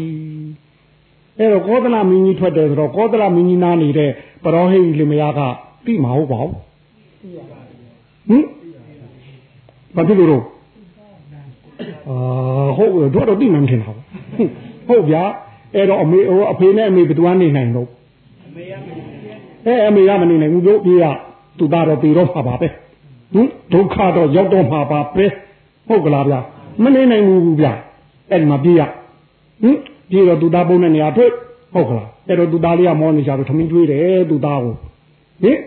[1.37, 4.09] အဲ့တော့ကောသလမင်းကြီးထွက်တယ်ဆိုတော့ကောသလမင်းကြီးနားနေတဲ့
[4.43, 5.39] ပရောဟိတ်လင်မယားက
[5.85, 6.51] ပြီမဟုတ်ပါဘူး
[8.29, 8.43] ဟင်
[9.95, 10.43] ဘာဖြစ်လို့တော့
[12.09, 14.05] အာဟုတ်တော့တော့ပြီမှမထင်ပါဘူး
[14.87, 15.23] ဟုတ်ဗျာ
[15.75, 17.87] အဲ့တော့အမေဟိုအဖေနဲ့အမေဘယ်သူကနေနိုင်တော့
[18.47, 18.93] အမေရမနေ
[19.65, 21.05] အဲအမေရမနေနိုင်ဘူးတို့ပြေးရ
[21.57, 22.67] သူသားတော့ပြေတော့မှာပါပဲ
[23.33, 25.25] ဟင်ဒုက္ခတော့ရောက်တော့မှာပါပဲ
[25.87, 26.39] ဟုတ်ကလားဗျာ
[26.83, 27.73] မနေနိုင်ဘူးဗျာ
[28.29, 28.81] အဲ့ဒီမှာပြေးရ
[29.61, 29.77] ဟင်
[30.09, 31.31] ပြေးတော့သူသားပုံတဲ့နေရာတွေ့
[31.73, 34.73] ဟုတ်ကလားအဲ့တော့သူသားလေးကမောနေကြတော့ထမင်းကျွေးတယ်သူသားကို
[35.43, 35.57] ဟင်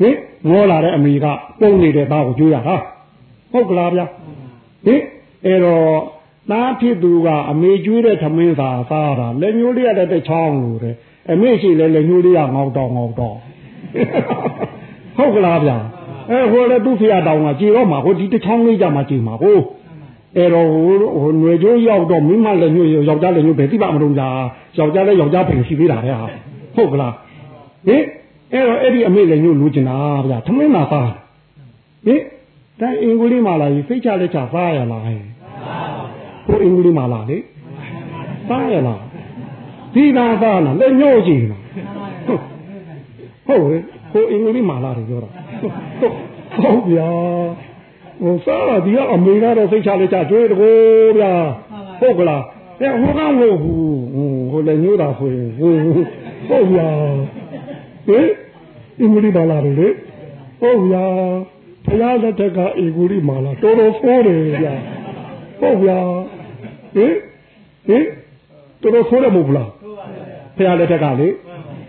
[0.00, 0.16] ဟင်
[0.48, 1.26] မောလာတဲ့အမေက
[1.60, 2.76] ပုံနေတဲ့သားကိုကျွေးရတာ
[3.52, 4.04] ဟုတ်ကလားဗျာ
[4.86, 5.00] ဟင်
[5.46, 5.84] အဲ့တော့
[6.50, 10.94] သားဖြစ်သူကအမေကျွေးတဲ့သမင်းသာစားတာလက်ညှိုးလေးရတဲ့ချောင်းလို့တဲ့
[11.32, 13.36] အမေရှိလဲလက်ညှိုးလေးကငေါတော့ငေါတော့
[15.16, 15.76] ဟုတ်ကလားဗျာ
[16.30, 19.58] အဲဟိုလေသူ့ဖရတောင်ကကြည်တော့မှာဟိုဒီတချောင်းလေးကြမှာကြည်မှာကို
[20.36, 24.42] အဲ့တော့ဟိုဟိုຫນွေကျိုးရောက်တော့မိမလက်ညှိုးယောက်ျားလက်ညှိုးပဲသိပါမလို့လား
[24.78, 26.26] ယောက်ျားလည်းယောက်ျားပြင်ရှိသေးတာလေဟာ
[26.76, 27.14] ဟုတ်ကလား
[27.86, 28.02] ဟင်
[28.52, 31.10] အဲ့တော့အဲ့ဒီအမေလက်ညှိုးလူကျင်တာဗျာသမင်းသာစား
[32.06, 32.20] ဟင်
[32.80, 35.20] ဒါအင်္ဂုလိမာလာကြီးစိတ်ချလက်ချစားရလားဟဲ့
[36.48, 37.38] ဟိုအင်္ဂုလိမာလာလေ
[38.48, 39.02] စားရလား
[39.94, 41.62] ဒီနာသားနာလက်ညှိုးကြည့်နော်
[43.46, 43.80] ဟုတ်ဟဲ့
[44.12, 45.30] ဟိုအင်္ဂုလိမာလာတွေပြောတာ
[46.62, 47.10] ဟုတ်ဗျာ
[48.22, 51.32] ဟိုစားဒီကအမေကတော့စိတ်ချလက်ချကျွေးတကိုးဗျာ
[52.00, 52.42] ဟုတ်ကလား
[52.80, 55.88] အဲဟိုကမဟုတ်ဘူးဟိုလည်းညိုးတာဆိုရင်ဟိုဟ
[56.48, 56.88] ဟုတ်ဗျာ
[58.06, 58.28] ဟင်
[59.00, 59.88] အင်္ဂလိပ်ပါလာတယ်လေ
[60.60, 61.04] ဟုတ်ဗျာ
[61.86, 64.74] ဘုရားလက်ထက်ကအင်္ဂလိပ်မာလာတော်တော်ဖိုးတယ်ဗျာ
[65.60, 65.98] ဟုတ်ဗျာ
[66.94, 67.12] ဟင်
[67.88, 68.04] ဟင်
[68.82, 69.70] တော်တော်ဖိုးတယ်မဟုတ်လား
[70.56, 71.28] ဘုရားလက်ထက်ကလေ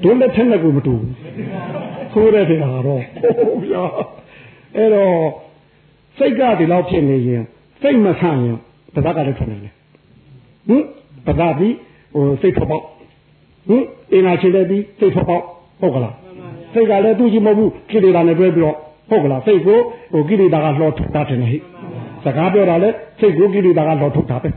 [0.04, 1.12] ဒုလက်ထက်နဲ့ကိုမတူဘူး
[2.12, 3.02] ဖိုးတဲ့တဲ့ဟာတော့
[3.38, 3.84] ဟုတ်ဗျာ
[4.76, 5.16] အဲ့တော့
[6.18, 7.44] စိတ်ကဒီလောက်ဖြစ်နေရင်
[7.82, 8.58] စိတ်မဆန့်ရင်
[8.96, 9.74] တပတ်ကလည်းထွက်နေတယ်
[10.68, 10.84] ဟင်
[11.28, 11.76] ပဒါပြီး
[12.14, 12.84] ဟိုစိတ်ထွက်ပေါက်
[13.68, 15.44] ဟင်အင်နာချင်တဲ့ပြီးစိတ်ထွက်ပေါက်
[15.82, 16.16] ဟုတ်ကလား
[16.74, 18.78] စိတ်ကလည်းသူ့ကြီးမဟုတ်ဘူးကိလေသာနဲ့တွဲပြီးတော့
[19.10, 19.80] ဟုတ်ကလားစိတ်ကို
[20.14, 21.58] ဟိုကိလေသာကလှော်ထုတ်တာတယ်ဟိ
[22.24, 22.90] စကားပြောတာလဲ
[23.20, 24.50] စိတ်ကိုကိလေသာကလှော်ထုတ်တာပဲ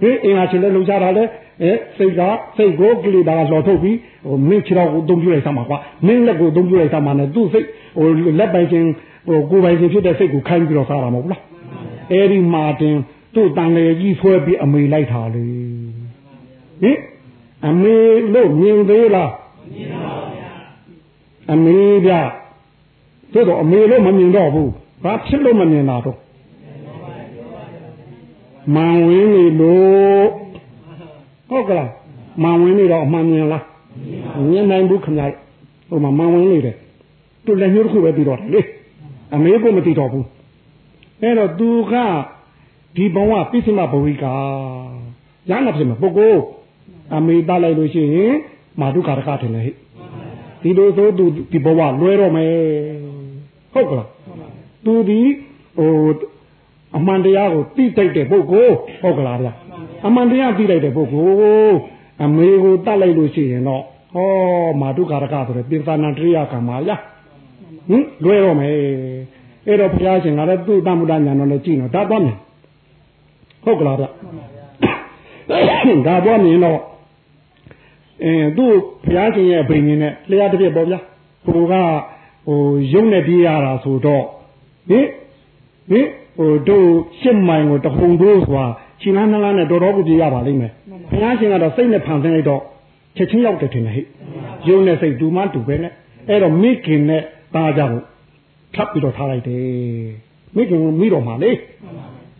[0.00, 1.24] ဟင်အင်နာချင်တဲ့လုံချတာလဲ
[1.62, 2.20] အဲစိတ်က
[2.56, 7.66] စိတ်ကိုကိလေသာကလှော်ထုတ်ပြီးဟိုမင်းခြေတော်ကိုအသုံးပြုလိုက်စမ်းပါကွာမင်းလက်ကိုအသုံးပြုလိုက်စမ်းပါနဲ့သူ့စိတ်
[7.98, 8.06] ဟို
[8.38, 8.88] လက်ပိုင်ချင်း
[9.26, 11.42] ဟိုကိုယ်ပိုင်ချင်းဖြစ်တဲ့စိတ်ကိုခိုင်းပြီးတော့စားတာမဟုတ်လား
[12.12, 12.96] အဲဒီမှာတင်
[13.34, 15.44] သူ့တန်လေကြီးဆွဲပြီးအမေလိုက်တာလေ
[16.82, 16.98] ဟင်
[17.68, 17.96] အမေ
[18.34, 19.30] လို့မြင်သေးလား
[19.72, 20.50] မြင်ပါဗျာ
[21.52, 22.20] အမေဗျာ
[23.32, 24.70] တို့တော့အမေလို့မမြင်တော့ဘူး
[25.04, 26.16] ဘာဖြစ်လို့မမြင်တာတော့
[28.74, 30.26] မန်ဝင်းနေလို့
[31.48, 31.90] ဟုတ်ကလား
[32.42, 33.64] မန်ဝင်းနေတော့အမှန်မြင်လား
[34.50, 35.26] မြင်နိုင်ဘူးခင်ဗျာ
[35.88, 36.76] ဟိုမှာမန်ဝင်းနေတယ်
[37.44, 38.60] သူလည်းညှို့တစ်ခုပဲပြီးတော့တယ်လေ
[39.34, 40.26] အမေကမသိတော့ဘူး
[41.22, 41.94] အဲ့တော့သူက
[42.96, 44.24] ဒီဘဝပိစိမဘဝိက
[45.50, 46.40] ရဟနာဖြစ်မှာပုဂ္ဂိုလ်
[47.14, 48.34] အမေတလိုက်လို့ရှိရင်
[48.80, 49.74] မာတုကာရကထင်တယ်ဟဲ့
[50.62, 52.52] ဒီလိုဆိုသူဒီဘဝလွဲတော့မယ်
[53.72, 54.08] ဟုတ်ကလား
[54.84, 55.20] သူဒီ
[55.78, 55.92] ဟို
[56.96, 59.48] အမှန်တရားကိုသိတိုက်တဲ့ပုဂ္ဂိုလ်ဟုတ်ကလားဗျ
[60.06, 61.76] အမှန်တရားသိလိုက်တဲ့ပုဂ္ဂိုလ်
[62.24, 63.82] အမေကိုတတ်လိုက်လို့ရှိရင်တော့
[64.14, 64.28] ဟော
[64.80, 66.90] မာတုကာရကဆိုတဲ့ပိသနာတရိယကံပါရ
[67.88, 68.72] ဟင်လွဲတော့မယ်
[69.66, 72.36] အဲ့တော့ဘုရားရှင်ကလည်းသူ့တမှုတညာတော်လည်းကြည့်တော့ဒါသွားမယ်
[73.64, 74.04] ဟုတ်ကလားဗျ
[76.06, 76.80] ဒါသွားမြင်တော့
[78.24, 78.72] အင်းသူ့
[79.04, 80.98] ဘုရားရှင်ရဲ့ဗိညာဉ်နဲ့လျှာတစ်ပြက်ပေါ့ဗျာ
[81.46, 81.74] ဟိုက
[82.46, 82.60] ဟို
[82.92, 84.24] ရုံနဲ့ပြေးရတာဆိုတော့
[84.88, 85.06] ဟင်
[85.90, 86.06] ဟင်
[86.36, 86.86] ဟိုတို့
[87.20, 88.66] ရှစ်မိုင်ကိုတခုံတို့ဆိုတာ
[89.00, 90.72] ခြေလန်းနှလားနဲ့တော်တော်ကိုပြေးရပါလိမ့်မယ်
[91.10, 92.62] ဘုရားရှင်ကတော့စိတ်နဲ့ဖန်ဆင်းလိုက်တော့
[93.16, 94.06] ချက်ချင်းရောက်တယ်ထင်တယ်ဟဲ့
[94.68, 95.92] ရုံနဲ့စိတ်တူမှတူပဲနဲ့
[96.28, 97.22] အဲ့တော့မိခင်နဲ့
[97.54, 98.00] တာကြကို
[98.74, 99.64] ထပ်ပြီးတော့ထားလိုက်တယ်
[100.56, 101.50] မိခင်ကမိတော့မှာလေ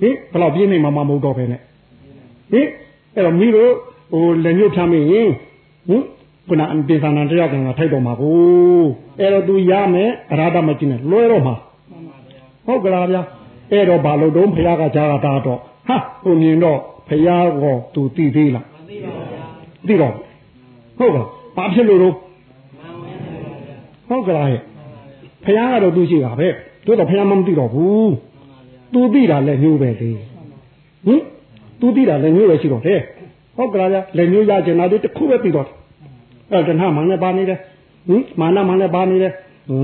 [0.01, 1.61] ဟင်ဘယ်တော့ပြင်းနေမှာမမဟုတ်တော့ပဲနဲ့
[2.53, 2.69] ဟင်
[3.15, 3.71] အဲ့တော့မိတို့
[4.13, 5.29] ဟိုလက်ညှိုးဖြမ်းမင်းဟင်
[6.49, 8.85] ခုနအပိသနာတရားကထိုက်တော့မှာကို
[9.21, 11.55] အဲ့တော့ तू ရမယ်အရာဒမကျင်းနဲ့လွဲတော့မှာ
[12.67, 13.23] ဟုတ်ကလားဗျာ
[13.73, 19.13] အဲ့တော့ဘာလို့တုံးဘုရားကကြားတာတော့ဟာဟိုမြင်တော့ဘုရားကသူသိသေးလားမသိပါ
[19.79, 20.15] ဘူးသိတော့
[20.99, 21.23] ဟုတ်ပါ
[21.57, 22.15] ဘာဖြစ်လို့တော့
[24.09, 24.49] ဟုတ်ကလား
[25.45, 26.49] ဘုရားကတော့သူရှိတာပဲ
[26.87, 28.15] တို့တော့ဘုရားမသိတော့ဘူး
[28.95, 30.11] သူသိတာလည်းညိုးပဲလေ
[31.07, 31.21] ဟင်
[31.81, 33.01] သူသိတာလည်းညိုးပဲရှိတော့တယ်
[33.57, 35.69] ဟုတ်ကလားဗျလည်းညိုးရကျင်တာတခုပဲပြီးတော့
[36.51, 37.59] အဲ့တဏှာမှန်လည်းပါနေတယ်
[38.09, 39.33] ဟင်မာနမှန်လည်းပါနေတယ်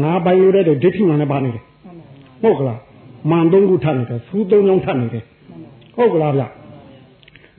[0.03, 1.63] ငါပိုင်ရတဲ့ဒိဋ္ဌိမှန်လည်းပါနေတယ်
[2.43, 2.79] ဟုတ်ကလား
[3.31, 5.25] မှန်သုံးခုထပ်နေတယ်စူးသုံးလုံးထပ်နေတယ်
[5.97, 6.43] ဟုတ်ကလားဗျ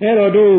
[0.02, 0.54] အဲ့တော့တို့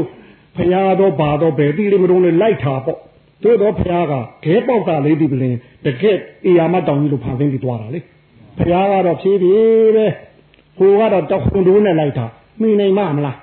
[0.57, 2.99] ဖရာတော့ဘာတော့ဘယ်တိလေးမတုံးလေးလိုက်တာပေါ့
[3.43, 4.13] တို့တော့ဖရာက
[4.45, 8.01] ခဲပေါက်တာလေးဒီပလင်တကက်အေယာမတောင်ကြီးလို့ဖန်ဆင်းပြီးသွားတာလေ
[8.59, 10.07] ဖရာကတော့ဖြည်းဖြည်းပဲ
[10.79, 12.27] ဟိုကတော့တောက်ခွန်တိုးနဲ့လိုက်တာ
[12.61, 13.37] မိနိုင်မမလား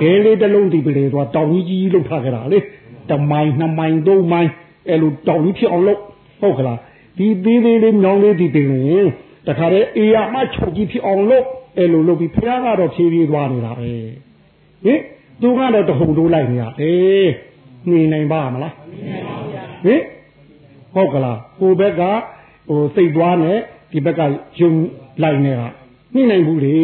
[0.00, 2.58] ခဲလေးတစ်လုံးဒီပလင်တော့တောင်ကြီးကြီးလို့ထားကြတာလေ
[3.10, 4.48] တမိုင်နှစ်မိုင်သုံးမိုင်
[4.88, 6.00] အဲ့လိုတောင်ကြီးဖြစ်အောင်လုပ်
[6.40, 6.78] ဟုတ်ကလား
[7.18, 9.08] ဒီသေးသေးလေးမြောင်းလေးဒီပင်ရင်
[9.46, 11.46] တခါတည်းအေယာမချုပ်ကြီးဖြစ်အောင်လုပ်
[11.78, 13.90] အဲ့လိုလုပ်ပြီးဖရာကတော့ဖြည်းဖြည်းသွားနေတာပဲ
[14.84, 15.00] ဟင်
[15.40, 17.28] သူကတော့တဟုန်တိုးလိုက်နေရတယ်
[17.90, 18.74] နေနိုင်ပါမလား
[19.84, 20.00] ဟင်
[20.94, 22.02] ဟုတ်ကလားဟိုဘက်က
[22.68, 23.58] ဟိုစိတ်သွားနဲ့
[23.92, 24.20] ဒီဘက်က
[24.60, 24.72] ယုံ
[25.22, 25.68] လိုက်နေတာ
[26.14, 26.76] နှိမ့်နိုင်ဘူးလေ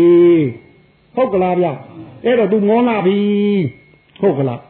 [1.16, 1.66] ဟုတ်ကလားဗျ
[2.24, 3.18] အဲ့တော့ तू မောလာပြီ
[4.20, 4.60] ဟုတ်ကလား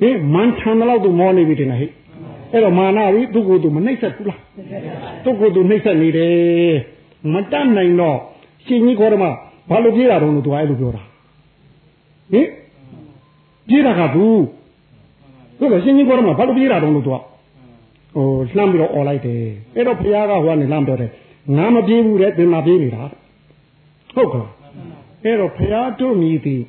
[0.00, 1.90] ဟင်မန်ထန်တော့ तू မောနေပြီတင်ဟဲ့
[2.52, 4.40] အဲ့တော့မာနပြီသူ့ကိုယ်သူမနှိမ့်ဆက်ဘူးလား
[5.24, 6.74] သူ့ကိုယ်သူနှိမ့်ဆက်နေတယ်
[7.33, 8.17] မတတ်နိုင်တော့
[8.65, 9.31] ရှင်ကြီးခေါ်တယ်မှာ
[9.69, 11.03] ဘာလို့ပြေးတာတော့လို့ तू အဲ့လိုပြောတာ
[12.31, 12.47] ဟင်
[13.67, 14.41] ပြေးတာကဘူး
[15.59, 17.11] ဟုတ်ကဲ့ရှင်ကြီးခေါ်တယ်မှာဘာလို့ပြေးတာတော့လို့ तू
[18.15, 19.43] ဟိုလှမ်းပြီးတော့អော်လိုက်တယ်
[19.75, 21.11] အဲ့တော့ဘုရားကဟိုကနေလှမ်းပြောတယ်
[21.57, 23.03] ငါမပြေးဘူးတဲ့သင်မပြေးနေတာ
[24.15, 24.51] ဟုတ်ကလား
[25.23, 26.61] အဲ့တော့ဘုရားတို့မြည်သည်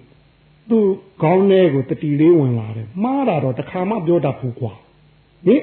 [0.71, 0.85] သူ့
[1.23, 4.73] ခေါင်းထဲကိုတတိလေးဝင်လာတယ်မှားတာတော့တခါမှပြောတတ်ဘူးကွာ
[5.47, 5.63] ဟင်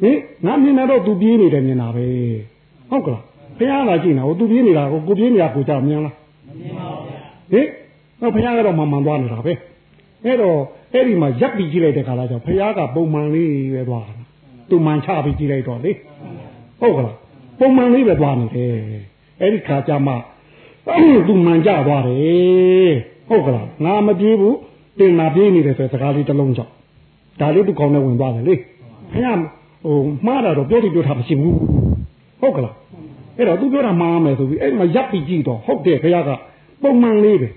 [0.00, 2.06] ဟင်ငါမြင်တော့သူပြေးနေတယ်မြင်တာပဲ
[2.90, 3.22] ဟုတ်ကလား
[3.57, 6.15] ဘုရားကကြည့်နေတာဟိုသူပြေးနေတာကိုကိုပြေးနေတာကိုကြောက်မြင်လား
[6.47, 7.19] မမြင်ပါဘူးဗျာ
[7.51, 7.67] ဟင်
[8.19, 9.53] ဟောဘုရားကတော့မှန်မှန်သွားနေတာပဲ
[10.25, 10.57] အဲ့တော့
[10.93, 14.15] အဲ့ဒီမှာရက်ပြီးကြည့်လိုက်တဲ့ခါလာကျဘုရားကပုံမှန်လေးပဲသွားတာ
[14.69, 15.91] သူမှန်ချပြီးကြည့်လိုက်တော့လေ
[16.79, 17.15] ဟုတ်ကလား
[17.59, 18.73] ပုံမှန်လေးပဲသွားနေတယ်
[19.41, 20.13] အဲ့ဒီခါကျမှ
[21.27, 22.93] သူမှန်ကြသွားတယ်
[23.29, 24.57] ဟုတ်ကလားငါမပြေးဘူး
[24.99, 26.71] တင်လာပြေးနေတယ်ဆိုစကားလေးတစ်လုံးကြောင့်
[27.39, 28.55] ဒါလေးသူကောင်းနဲ့ဝင်သွားတယ်လေ
[29.13, 29.39] ဘုရား
[29.85, 31.55] ဟိုမှားတာတော့ပြောတိပြောတာမရှိဘူး
[32.41, 32.75] ဟုတ်ကလား
[33.37, 36.29] အဲ့တော့သူပြောတာမှားမယ်ဆိုပြီးအဲ့မှာရပ်ပြီးကြည့်တော့ဟုတ်တယ်ခရက
[36.81, 37.49] ပုံမှန်လေးပဲ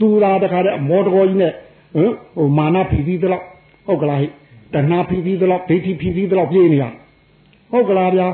[0.00, 3.44] သူလာတခါတည်းမော်တော်ကြီးနဲ့ဟမ်ဟိုမာနဖီဖီတလောက်
[3.86, 4.28] ဟုတ်ကလားဟိ
[4.74, 6.84] တဏှာဖီဖီတလောက်ဒိဋ္ဌိဖီဖီတလောက်ပြေးနေရ
[7.72, 8.28] ဟုတ်ကလားဗျာ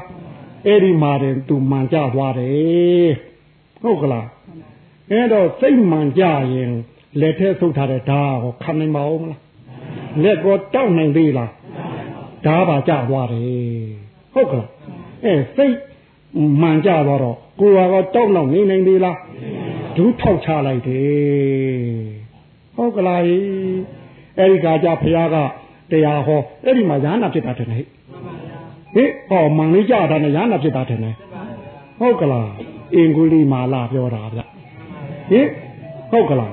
[0.66, 3.10] အဲ့ဒီမှာတယ်သူမှန်ကြသွားတယ်
[3.82, 4.26] ဟုတ်ကလား
[5.10, 6.24] အဲ့တော့စိတ်မှန်ကြ
[6.54, 6.72] ရင်
[7.20, 9.40] လက်ထဲဆုပ်ထားတဲ့ဓာတ်ကိုခံနိုင်ပါဦးမလား
[10.22, 11.50] လက်ကိုတောက်နိုင်သေးလား
[12.44, 13.86] ဓာတ်ပါကြသွားတယ်
[14.34, 14.68] ဟုတ်ကလား
[15.24, 15.76] အဲစိတ်
[16.60, 19.16] မှန်ကြသွားတော့ကိုယ်ကတော့တောက်တော့နေနိုင်သေးလား
[19.96, 22.16] ဒူးထောက်ချလိုက်တယ်
[22.76, 23.20] ဟုတ်ကလား
[24.38, 25.36] အဲ့ဒီကကြဖះက
[25.90, 27.84] တရားဟောအဲ့ဒီမှာရဟနာဖြစ်တာတယ်ဟဲ့
[28.94, 30.98] ဟေးဟောမှန်လေးကြတာနဲ့ရဟနာဖြစ်တာတယ်
[31.98, 32.48] ဟုတ်ကလား
[32.94, 34.40] အင်္ဂုလိမာလာပြောတာဗျ
[35.30, 35.46] ဟင်
[36.10, 36.52] ဟုတ်ကလား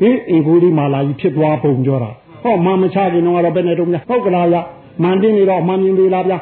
[0.00, 2.10] ဟင်အင်္ဂုလိမာလာကြီးဖြစ်သွားပုံပြောတာ
[2.42, 4.58] ဟောမှန်မချခင်တော့ဘယ်နဲ့တုံးများဟုတ်ကလားဗျ
[5.02, 6.34] မှန်တင်းနေတော့မှန်မြင်သေးလားဗျ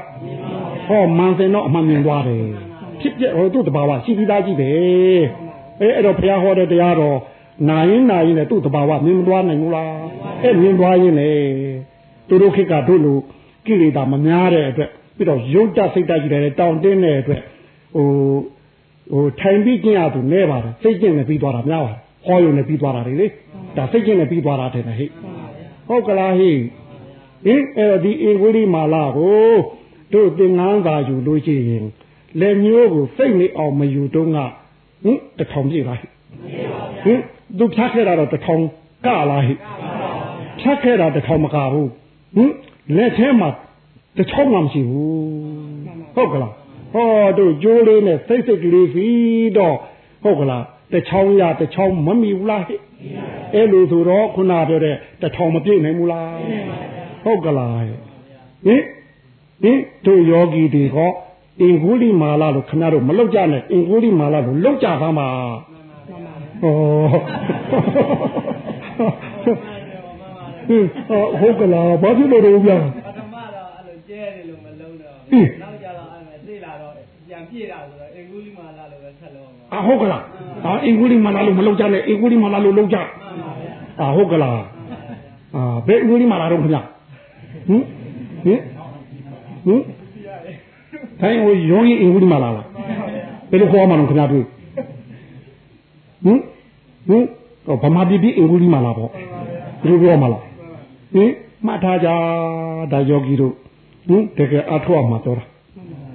[0.90, 2.44] ဟောမှန်စင်တော့အမှန်မြင်သွားတယ်
[3.00, 4.70] ဖြစ်ပြဟိုသူ့တဘာဝရှိပြီးသားကြီးပဲ
[5.80, 7.18] အဲအဲ့တော့ဘုရားဟောတဲ့တရားတော်
[7.68, 9.90] နာရင်နာရင်လည်းသူ့တဘာဝမြင်မသွားနိုင်ဘူးလား
[10.42, 11.30] အဲမြင်သွားရင်လေ
[12.28, 13.18] သူတို့ခေတ်ကတို့လို
[13.66, 17.42] ကိလေသာမများတဲ့အတွက်ပြီးတော့ရုပ်တစိတ်တကြီးတယ်တောင်းတင်းတဲ့အတွက်
[17.94, 18.06] ဟို
[19.12, 23.26] ဟိုထိုင်ပြီးကျင့်ရသူနဲပါတယ်စိတ်ကျင့်နဲ့ပြီးသွားတာများပါတယ်ဟောရုံနဲ့ပြီးသွားတာလေ
[23.76, 24.96] ဒါစိတ်ကျင့်နဲ့ပြီးသွားတာတဲ့ဟဲ့
[25.88, 26.52] ဟုတ်ကလားဟိ
[27.44, 29.54] ဟင်အဲ့ဒီအင်္ဂုလိမာလာကို
[30.12, 31.86] တို့သင်္ကန်းသာယူလို့ရှိရင်
[32.40, 34.38] လက်မျိုးကိုစိတ်နေအောင်မယူတော့က
[35.04, 37.20] ဟင်တထောင်ပြည့်လားဟင်
[37.58, 38.62] သူဖြတ်ခဲ့တာတော့တထောင်
[39.04, 39.54] ကလားဟိ
[40.60, 41.90] ဖြတ်ခဲ့တာတထောင်မကဘူး
[42.36, 42.52] ဟင်
[42.96, 43.48] လက်ထဲမှာ
[44.18, 45.20] တထောင်မှမရှိဘူး
[46.14, 46.52] ဟုတ်ကလား
[46.92, 47.08] ဟော
[47.38, 49.06] တို့ကြိုးလေးနဲ့စိတ်စိတ်ကလေးစီ
[49.58, 49.76] တော့
[50.22, 52.80] ဟုတ်ကလားတချောင်းရတချောင်းမမီဘူးလားဟဲ့
[53.54, 56.30] အဲ့လိုဆိုတော့ခုနပြောတဲ့တထောင်မပြည့်နိုင်ဘူးလား
[57.24, 57.82] ဟုတ်ကလား
[58.66, 58.82] ဟင်
[59.62, 60.96] ဟင်တို့ယောဂီတွေက
[61.60, 65.28] အင်္ဂုလိမာလာလို့ခဏတော့မလောက်ကြနဲ့အင်္ဂုလိမာလာလို့လောက်ကြပါမှာ
[66.60, 66.74] ဟော
[70.68, 70.84] ဟင်
[71.40, 75.14] ဟုတ်ကလားဘာဖြစ်လို့တော့ဗျာပထမတော့အဲ့လိုကျဲတယ်လို့မလုံးတော့
[75.62, 76.92] နောက်ကြတော့အဲ့သိလာတော့
[77.28, 80.22] ပြန်ပြည့်တာဆိုတော့အင်္ဂုလိမာလာလို့ပဲဆက်လုံးအာဟုတ်ကလား
[80.64, 82.98] အာအင်္ဂုလိမာလာလို့မလောက်ကြနဲ့အင်္ဂုလိမာလာလို့လောက်ကြ
[84.00, 84.60] အာဟုတ်ကလား
[85.56, 86.84] အာဘယ်အင်္ဂုလိမာလာတော့ခင်ဗျဟင်
[87.68, 87.82] ဟင်
[88.44, 88.60] ဟင်
[91.20, 92.66] တိုင်းဟိုရုံးရင်အင်္ဂုလိမာလာလား
[93.50, 94.44] ဘယ်လိုခေါ်မှန်းခင်ဗျာတွေ့
[96.24, 96.38] ဟင်
[97.08, 99.10] ဟင်ဗမာပြည်ပြည်အင်္ဂုလိမာလာပေါ့
[99.82, 100.42] ဘယ်လိုပြောမှလား
[101.14, 101.30] ဟင်
[101.66, 102.08] မှတ်ထားကြ
[102.92, 103.54] ဒါယောဂီတို့
[104.08, 105.44] ဟင်တကယ်အထောက်အမှာပြောတာ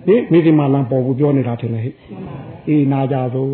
[0.08, 1.96] ဟင်မိဒီမာလန်ပေါ်ကိုပြောနေတာထင်တယ်ဟဲ့
[2.68, 3.54] အေးနာကြသို့